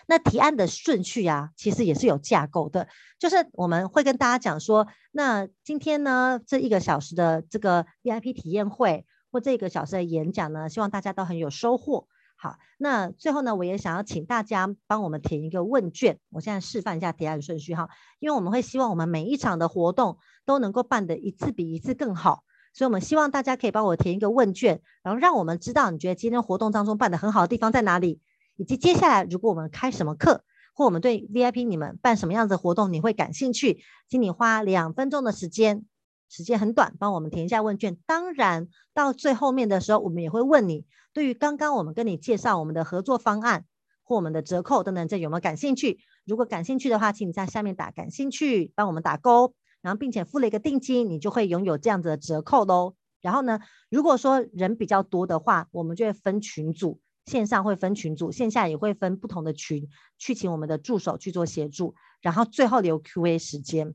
[0.06, 2.88] 那提案的顺序啊，其实也是有架构的。
[3.18, 12.08] 就是我们会跟大家讲说，那今天呢，这一个小时的这个 VIP 体验会或这一个小时的演讲呢，希望大家都很有收获。
[12.42, 16.18] 好，那最后呢，我也想要请大家帮我们填一个问卷。
[16.30, 20.16] 我现在示范一下提案顺序哈，因为我们会希望我们每一场的活动
[20.46, 28.22] 都能够办得一次比一次更好，所以我们希望大家可以帮我填一个问卷，然后让我们知道你觉得今天活动当中办得很好的地方在哪里，
[28.56, 35.84] 以及接下来如果我们开什么课，或我们对 VIP 你们办什么样的活动你会感兴趣，请你花两分钟的时间。
[36.30, 37.98] 时间很短，帮我们填一下问卷。
[38.06, 43.66] 当然，到最后面的时候，我们也会问你，对于刚刚我们跟你介绍我们的合作方案，
[44.04, 45.98] 或我们的折扣等等，这有没有感兴趣？
[46.24, 52.94] 如果感兴趣的话，请你在下面打感兴趣，帮我们打勾，然后并且付了一个定金，你就会拥有这样子的折扣喽。
[53.20, 53.58] 然后呢，
[53.90, 63.94] 如果说人比较多的话，我们就会分群组，线上会分群组，线下也会分不同的群，去请我们的助手去做协助，然后最后留 Q&A 时间。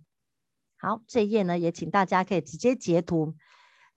[0.85, 3.33] 好，这一页呢，也请大家可以直接截图。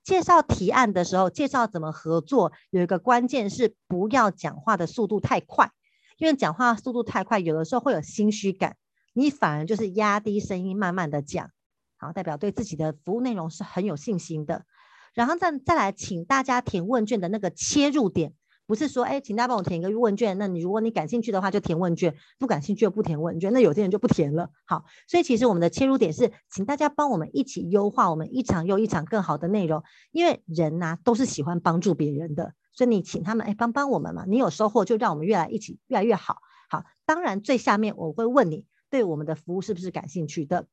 [0.03, 5.70] 介绍提案的时候，介绍怎么合作，有一个关键是不要讲话的速度太快，
[6.16, 8.78] 因为讲话速度太快，有的时候会有心虚感，
[9.12, 11.51] 你反而就是压低声音，慢慢的讲，
[11.99, 14.64] 好，代表对自己的服务内容是很有信心的。
[15.12, 18.32] 然后再再来，请大家填问卷的那个切入点。
[18.69, 20.37] 不是说，哎，请大家帮我填一个问卷。
[20.37, 23.51] 那你如果你感兴趣的话，就填问卷；不感兴趣就不填问卷。
[23.55, 24.51] 那有些人就不填了。
[24.66, 29.83] 好，所以其实我们的切入点是，请大家帮我们一起优化我们一场又一场更好的内容。
[30.12, 34.27] 因为人呐、都是喜欢帮助别人的，所以你请他们，哎，帮帮我们嘛。
[34.29, 36.37] 你有收获，就让我们越来一起越来越好。
[36.69, 40.66] 好，当然最下面我会问你，对我们的服务是不是感兴趣的？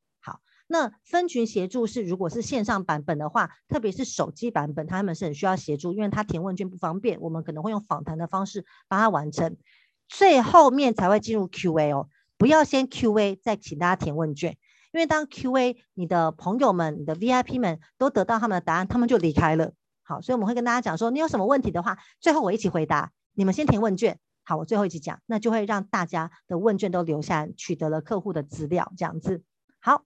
[0.68, 9.56] 那分群协助是，如果是线上版本的话，特别是手机版本，他们是很需要协助，因为他填问卷不方便，我们可能会用访谈的方式帮他完成，
[10.08, 14.56] 最后面才会进入 Q&A 哦，不要先 Q&A 再请大家填问卷，
[14.92, 19.72] 因为当 Q&A 你的朋友们、你的 VIP 们都得到他们的答案，他们就离开了。
[20.02, 29.44] 好，所以我们会跟大家讲说，你有什么问题的话，最后我一起回答，你们先填问卷，好，我最后一起讲，那就会让大家的问卷都留下，取得了客户的资料，这样子，
[29.78, 30.02] 好。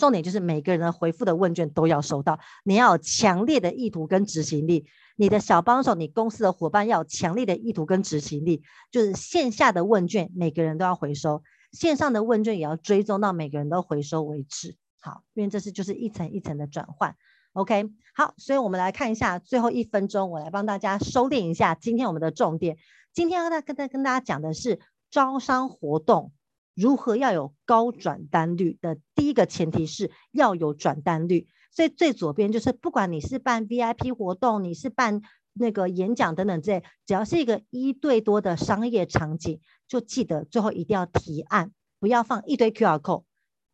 [0.00, 4.86] 重点就是每个人的回复的问卷都要收到，你要有强烈的意图跟执行力。
[5.16, 8.62] 你的小帮手、你公司的伙伴要有强烈的意图跟执行力。
[8.90, 11.42] 就是线下的问卷每个人都要回收，
[11.72, 14.76] 线上的问卷也要追踪到每个人都回收为止。
[14.98, 17.14] 好，因为这是就是一层一层的转换。
[17.52, 22.78] OK，好，所以我们来看一下最后一分钟，我来帮大家收敛一下今天我们的重点。
[23.12, 24.80] 今天要跟大跟大家讲的是
[25.10, 26.32] 招商活动。
[26.80, 35.20] 如何要有高转单率的第一个前提是要有转单率，所以最左边就是不管你是办 VIP 活动，你是办
[35.52, 43.24] 那个演讲等等这些，只要是一个一对多的商业场景，就记得最后一定要提案，不要放一堆 QR code，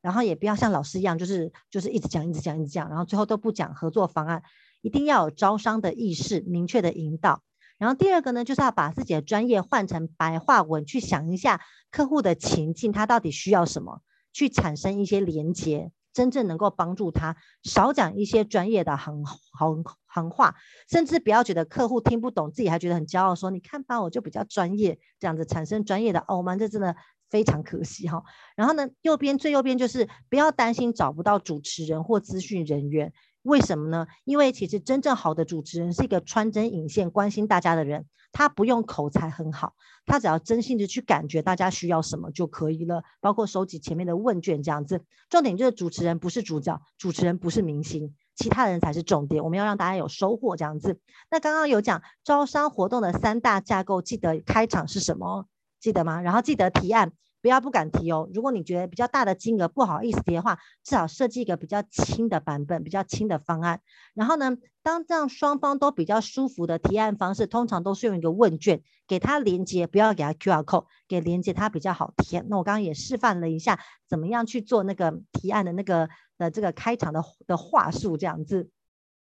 [0.03, 4.43] 然后也不要像老师一样，就是就是一直讲一直讲一直讲，然后最后都不讲合作方案，
[4.83, 7.45] 一定要有招商的意识，明确的引导。
[7.79, 11.61] 然后第二个呢，就是要把自己的专业换成白话文，去想一下
[11.91, 14.01] 客户的情境，他到底需要什么，
[14.33, 17.37] 去产生一些连接，真正能够帮助他。
[17.63, 20.55] 少讲一些专业的行行行话，
[20.89, 26.97] 甚至不要觉得客户听不懂，自己还觉得很骄傲，说你看吧，我就比较专业，这样子产生专业的傲慢，这真的
[27.29, 28.23] 非常可惜哈。
[28.57, 33.13] 然后呢，右边最右边就是不要担心找不到主持人或资讯人员。
[33.47, 34.07] 为什么呢？
[34.25, 38.07] 因为其实真正好的主持人是一个穿针引线、关心大家的人。
[38.33, 39.75] 他不用口才很好，
[40.05, 43.03] 他只要真心的去感觉大家需要什么就可以了。
[43.21, 45.03] 包括收集前面的问卷这样子。
[45.31, 49.43] 重点就是主持人不是主角，主持人不是明星，其他人才是重点。
[49.43, 50.99] 我们要让大家有收获这样子。
[51.31, 55.47] 那刚刚有讲招商活动的三大架构，记得开场是什么？
[55.81, 56.21] 记得吗？
[56.21, 57.13] 然后记得提案。
[57.47, 58.29] 不要不敢提哦。
[58.35, 63.83] 如果你觉得比较大的金额不好意思提的话，至少设计一个比较轻的版本，比较轻的方案。
[64.15, 72.45] 然后呢，当这样双方都比较舒服的提案方式，通常都是用一个问卷，给他连接，不要给他 QR code，给连接他比较好填。
[72.49, 73.79] 那我刚刚也示范了一下，
[74.09, 78.71] 怎么样去做那个提案的那个的这个开场的的话术这样子。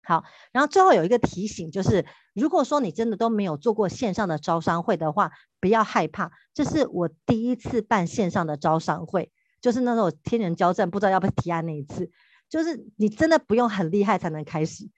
[0.06, 12.08] 好，然后最后有一个提醒，就是如果说你真的都没有做过线上的招商会的话，不要害怕，这是我第一次办线上的招商会，就是那时候天人交战，不知道要不要提案那一次，
[12.48, 14.88] 就是你真的不用很厉害才能开始，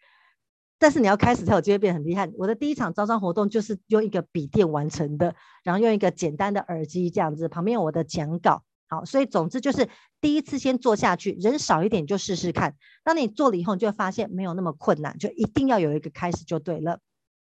[0.79, 2.31] 但是你要开始才有机会变很厉害。
[2.37, 5.35] 我的第一场招商活动就是用一个笔电完成的，
[5.65, 8.63] 然后用一个简单的耳机这样子，旁边有我的讲稿。
[8.89, 9.89] 好，所以总之就是
[10.21, 12.75] 第一次先做下去，人少一点就试试看。
[13.05, 16.99] 当你做了以后，你就会发现没有那么困难，就一定要有一个开始就对了。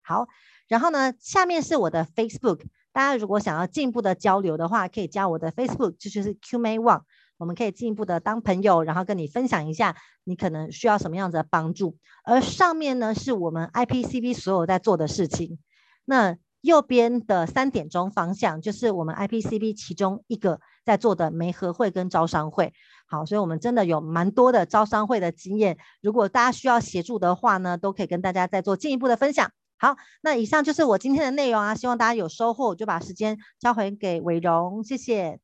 [0.01, 0.27] 好，
[0.67, 2.61] 然后呢，下面是我的 Facebook，
[2.91, 7.03] 大家如果想要进一步的交流的话，可以加我的 Facebook，这就是 QMay Wang，
[7.37, 11.97] 我们可以进一步的当朋友，然后跟你分享一下你可能需要什么样子的帮助。
[12.25, 15.57] 而上面呢，是我们 IPCB 所有在做的事情。
[16.03, 20.59] 那右边的三点钟方向就是我们 IPCB 其中一个
[20.89, 22.73] 在做的媒合会跟招商会。
[23.05, 25.77] 好，所以我们真的有蛮多的招商会的经验。
[26.01, 29.51] 如果大家需要协助的话呢，都可以跟大家再做进一步的分享。
[29.77, 32.67] 好，那以上就是我今天的内容啊，希望大家有收获。
[32.69, 35.39] 我就把时间交回给伟荣，谢谢，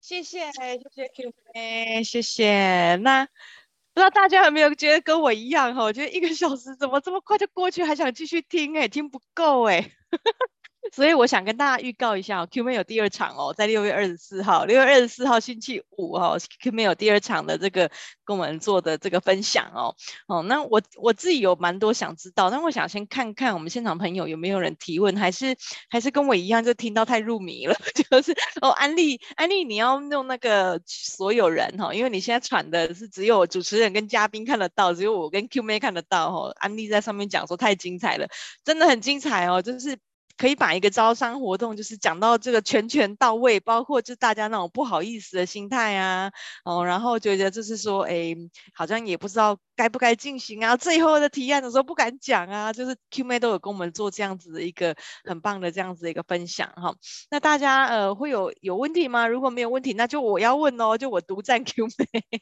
[0.00, 2.96] 谢谢，谢谢 Q 飞谢谢。
[2.96, 3.26] 那
[3.94, 5.84] 不知道大家有没有觉得跟我一样哈？
[5.84, 9.92] 我觉得一个小时怎么这么快就过去，还想继续听哎，听不够哎。
[10.92, 17.90] 所以我想跟大家预告一下哦，Q 妹有第二场哦，在六月二十四号，六月二十四号星期五哦，Q 妹有第二场的这个
[18.24, 19.94] 跟我们做的这个分享哦。
[20.26, 25.56] 哦，那我我自己有蛮多想知道，但我想先看看我们现场朋友有没有人提问，还是
[25.88, 27.74] 还是跟我一样就听到太入迷了，
[28.10, 36.52] 就是哦，安利安利你要用那个所有人哈、哦，因为你现在传的是只有主持人跟嘉宾看得到，只有我跟 Q 妹看得到哦。
[36.58, 38.28] 安利在上面讲说太精彩了，
[38.64, 39.98] 真的很精彩哦，就是。
[40.36, 46.30] 可以把一个招商活动，就是讲到这个全全到位，包括就大家那种不好意思的心态啊，
[46.64, 48.34] 哦，然后觉得就是说，哎，
[48.74, 56.94] 好像也不知道该不该进行啊，最后的提案的时候不敢讲啊，就是 Q 妹都有跟我们做这样子的一个很棒的这样子的一个分享哈。
[57.30, 59.26] 那大家呃会有有问题吗？
[59.26, 62.40] 如果没有问题，那就我要问哦，就我独占 Q 妹。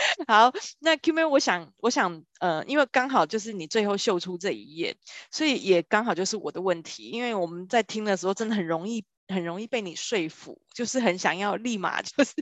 [0.26, 4.96] 好，那 Q 妹，我想，我想，呃，因为刚好就是你最后秀出这一页，
[5.30, 12.32] 所以也刚好就是我的问题，因为我们在听的时候真的很容易，很容易被你说服，就是很想要立马就是，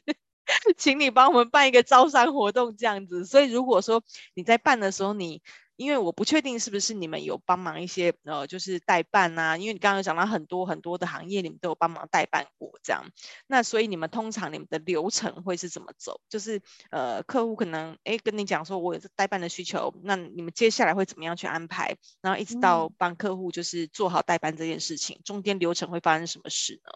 [0.78, 4.02] 请你帮我们办一个招商活动这样子，所以如果说
[4.34, 5.42] 你在办的时候你。
[5.79, 13.05] 因为我不确定是不是你们有帮忙一些呃，就是代办啊，因为你刚刚有讲到很多很多的行业，你们都有帮忙代办过这样。
[13.47, 16.20] 那所以你们通常你们的流程会是怎么走？
[16.29, 16.61] 就是
[16.91, 21.97] 呃，客户可能哎跟你讲说我有代办的需求，那你们接下来会怎么样去安排？
[22.20, 26.91] 然后一直到帮客户就是做好代办这件事情，嗯、中间流程会发生什么事呢？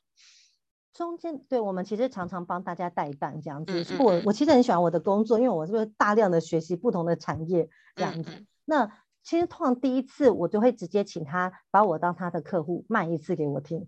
[0.92, 3.86] 中间对我们其实常常帮大家代办这样子。
[3.98, 8.44] 我我其实很喜欢我的工作，因为我是不是大量的学习不同的产业这样子。
[8.72, 8.90] 那
[9.22, 13.86] 其实通常第一次我就会直接请他把我当他的客户卖一次给我听，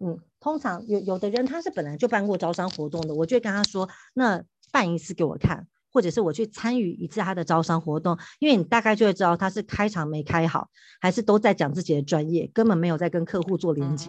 [0.00, 10.70] 嗯，通常有有的人他是本来就办过招商活动的，我就会跟他说，那办一次给我看，或者是我去参与一次他的招商活动，因为你大概就会知道他是开场没开好，
[11.02, 14.08] 还是都在讲自己的专业，根本没有在跟客户做连接，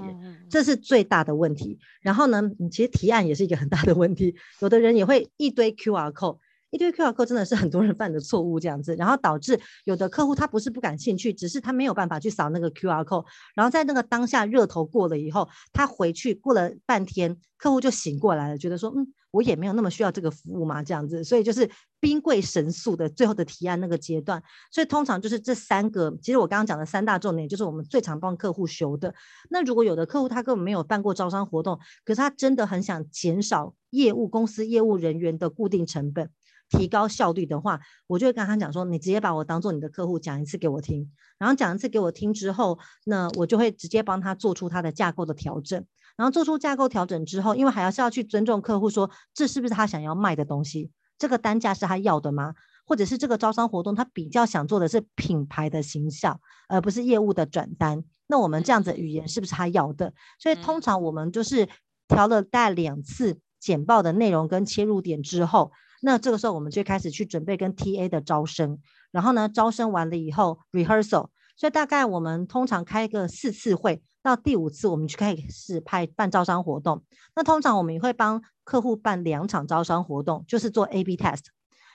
[0.50, 1.78] 这是最大的问题。
[2.00, 6.40] 然后呢，你其实提案也是一个很大的问题，有的人也会一堆 QR code。
[6.72, 21.70] 一堆 QR code 真的是很多人犯的错误，这样子，然后导致有的客户他不是不感兴趣，只是他没有办法去扫那个 QR code，然后在那个当下热头过了以后，他回去过了半天，客户就醒过来了，觉得说，嗯，我也没有那么需要这个服务嘛，这样子，所以就是
[22.02, 29.14] 兵贵神速的最后的提案那个阶段，所以通常就是这三个，其实我刚刚讲的三大重点，就是我们最常帮客户修的。
[29.50, 36.30] 那如果有的客户他根本没有办过招商活动，可是他真的很想减少业务公司业务人员的固定成本。
[36.70, 45.86] 提高效率的话，我就会跟他讲说，你直接把我当做你的客户讲一次给我听，然后讲一次给我听之后，那我就会直接帮他做出他的架构的调整，
[46.18, 52.56] 然后做出架构调整之后，因为还要是要去尊重客户说，这是不是他想要卖的东西，这个单价是他要的吗？
[52.88, 60.14] 或者是这个招商活动他比较想做的是品牌的形象，而不是业务的转单，那我们这样子的语言是不是他要的？
[60.40, 61.68] 所以通常我们就是
[62.08, 65.72] 调了大概两次简报的内容跟切入点之后。
[66.02, 68.80] 那这个时候，我们就开始去准备跟 TA 的招生，
[69.12, 77.04] 然后呢，招生完了以后 rehearsal，所以大概我们通常开个四次会，到第五次我们就开始派办招商活动。
[77.36, 81.46] 那通常我们也会帮客户办两场招商活动，就是做 A/B test，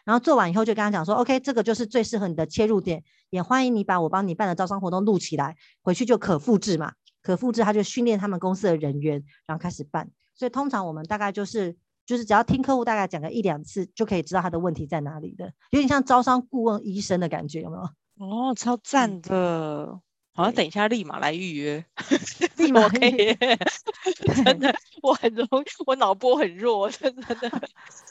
[0.05, 10.11] 然后做完以后就跟他讲说，OK，这个就是最适合你的切入点，也欢迎你把我帮你办的招商活动录起来，回去就可复制嘛，可复制他就训练他们公司的人员，然后开始办。
[10.35, 11.77] 所以通常我们大概就是。
[12.11, 17.83] 就是只要听客户大概讲个一两次，就可以知道他的问题在哪里的，有点像招商顾问医生的感觉，有没有？
[18.27, 20.01] 哦，超赞的！
[20.41, 21.85] 好像等一下立马来预约，
[22.57, 23.37] 立马可以。
[24.45, 27.61] 真的，我很容易，我脑波很弱，真的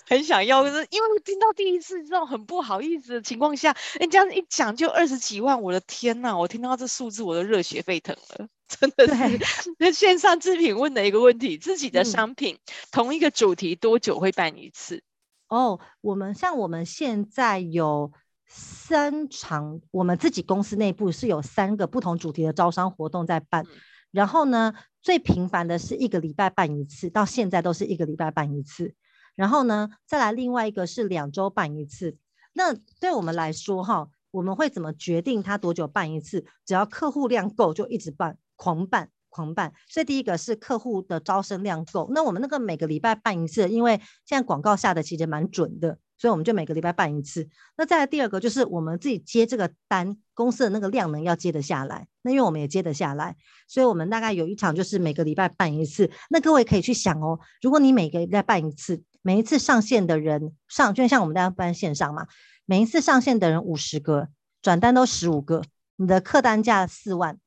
[0.07, 8.47] 很想要，就是因为听到第一次这种很不好意思的情况下，人家一讲就二十几万，我的天呐，我听到这数字我都热血沸腾了。
[8.67, 15.01] 真的是， 那线上制品问的一个问题，自己的商品、嗯、同一个主题多久会办一次？
[15.47, 18.11] 哦，我们像我们现在有
[18.49, 23.63] 三场，我们自己公司内部是有三个不同主题的招商活动在办。
[23.63, 23.69] 嗯、
[24.11, 28.93] 然后呢，最频繁的是一个礼拜办一次，到现在都是一个礼拜办一次。
[29.35, 32.17] 然后呢，再来另外一个是两周办一次。
[32.51, 36.45] 那对我们来说，哈，我们会怎么决定它多久办一次？
[36.65, 38.37] 只要客户量够，就一直办。
[38.61, 47.49] 狂办狂办，所以第一个是客户的招生量够，那我们那个每个礼拜办一次，因为现在广告下的其实蛮准的，所以我们就每个礼拜办一次。
[47.77, 53.35] 那再来第二个就是我们自己接这个单，公司的那个量能要接得下来，那因为我们也接得下来，
[53.67, 56.11] 所以我们大概有一场就是每个礼拜办一次。
[56.29, 62.27] 那各位可以去想哦，如果你每个礼拜办一次，每一次上线的人上，就像我们大家办线上嘛，
[62.65, 64.27] 每一次上线的人五十个，
[64.61, 65.63] 转单都十五个，
[65.95, 67.39] 你的客单价四万。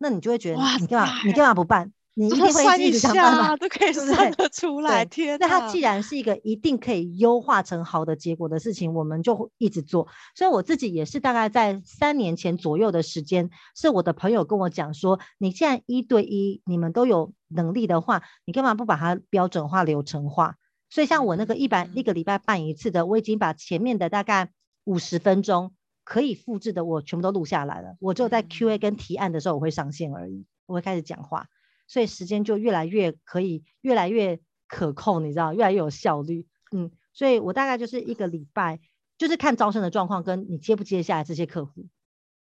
[0.00, 1.92] 那你就会觉得你干嘛你干嘛不办？
[2.18, 3.56] 你一定会算一一直想办下法。
[3.56, 5.46] 都可以 算得出来，天哪！
[5.46, 10.08] 那它既然是一个一定可以优化成好的结果的事情，我们就一直做。
[10.34, 20.56] 所以我自己也是大概在三年前左右的时间，是我的朋友跟我讲说，你既然一对一你们都有能力的话，你干嘛不把它标准化、流程化？
[20.90, 24.50] 所以像我那个一百、嗯一个礼拜办一次的，我已经把前面的大概
[24.84, 27.94] 五十分钟可以复制的，我全部都录下来了。
[28.00, 31.46] 我只有在 Q&A 跟提案的时候我会上线而已，我会开始讲话。
[31.88, 36.46] 所以时间就越来越可以，越来越可控，你知道，越来越有效率。
[36.70, 38.78] 嗯，所以我大概就是一个礼拜，
[39.16, 41.86] 就是看招生的状况，跟你接不接下来这些客户。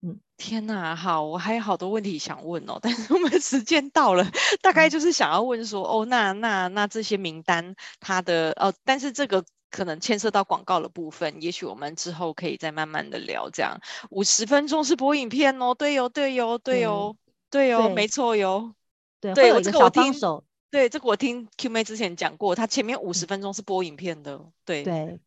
[0.03, 4.27] 嗯，天哪，好，我还有好多问题想问哦，但是我们时间到了，
[4.61, 13.49] 大概就是想要问说，哦，那那那这些名单，它的哦，但是这个可能牵涉到广告的部分，也许我们之后可以再慢慢的聊。
[13.51, 13.79] 这样
[14.09, 17.15] 五十分钟是播影片哦，对哟，对哟，对哟，
[17.51, 18.73] 对哟，没错哟。
[19.21, 20.43] 对，对，会有一个小帮手。
[20.71, 24.41] 对，这个我听 Q 妹之前讲过，她前面五十分钟是播影片的。
[24.65, 25.19] 对对，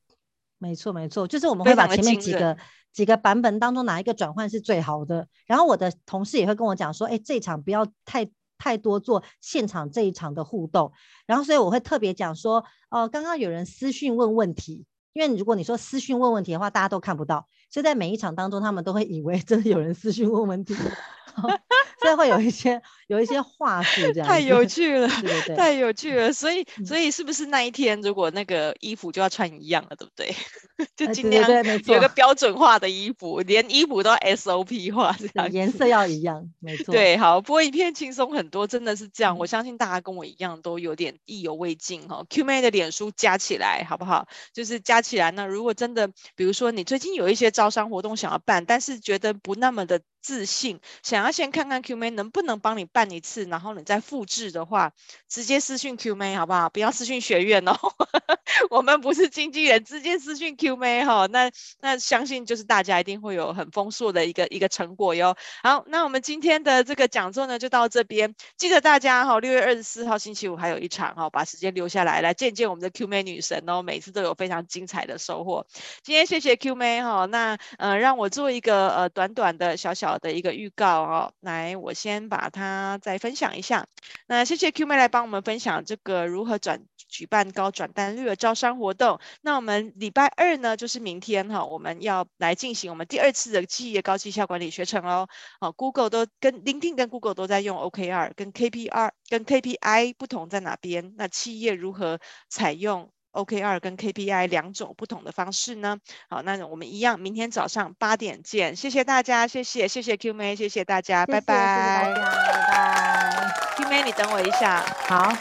[0.59, 2.57] 没错没错，就是我们会把前面几个
[2.93, 5.29] 几个版本当中哪一个转换是最好的。
[5.47, 8.27] 然后我的同事也会跟我讲说，哎，这一场不要太
[8.57, 10.91] 太多做现场这一场的互动。
[11.27, 20.75] 然后所以我会特别讲说，哦、呃，刚刚有人私讯问问题，因为如果你说私讯问问题的话，大家都看不到，所以在每一场当中，他们都会以为真的有人私讯问问题。
[22.05, 26.33] 所以会有一些有一些话术这样，太 有趣了，对对对，太有趣了。
[26.33, 30.35] 所以所以是不是那一天如果那个衣服就要穿一样了，对不对？
[30.97, 31.49] 就尽量
[31.87, 36.93] 有个标准化的衣服，哎、连衣服都要 SOP 化，这样颜色要一样，没错。
[36.93, 39.37] 对，好，播一片轻松很多，真的是这样。
[39.37, 42.25] 嗯、我相信大家跟我一样都有点意犹未尽哈。
[42.29, 44.27] Q 妹的脸书加起来好不好？
[44.53, 54.91] 就是加起来呢，如果真的，比如说你最近有一些招商活动想要办，但是觉得不那么的自信，想要先看看 Q 妹能不能帮你办一次，然后你再复制的话，
[55.29, 56.71] 直接私讯 Q 妹好不好？
[56.71, 57.77] 不要私讯学院哦，
[58.71, 61.27] 我们不是经纪人，直接私讯 Q 妹哈。
[61.27, 61.51] 那
[61.81, 65.37] 那相信就是大家一定会有很丰硕的一个一个成果哟。
[65.63, 75.67] 好，那我们今天的这个讲座呢就到这边，记得大家哈，六月二十四号星期五还有一场哈，把时间留下来来见见我们的 Q 妹女神哦，每次都有非常精彩的收获。
[76.03, 83.87] 今天谢谢 Q 妹哈，那呃让我做一个呃短短的小小的一个预告哦，来我先把它再分享一下。
[84.27, 89.21] 那谢谢 Q 妹来帮我们分享这个如何转举办高转单率的招商活动。
[89.41, 95.29] 那我们礼拜二呢，就是明天哈，我们要来进行我们第二次的企业高绩效管理学程哦。
[95.61, 101.15] 好，Google 都跟 LinkedIn 跟 Google 都在用 OKR，跟 KPR 跟 KPI 不同在哪边？
[101.17, 105.99] 那企业如何采用？OKR 跟 KPI 两种不同的方式呢？
[106.31, 108.75] 好，那我们一样，明天早上八点见。
[108.77, 113.55] 谢谢大家，谢谢谢谢 Q 妹，谢谢大家，拜拜，谢谢大家，拜拜。
[113.77, 114.81] Q 妹，你等我一下。
[115.09, 115.33] 好，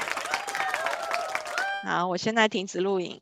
[1.84, 3.22] 好，我现在停止录影。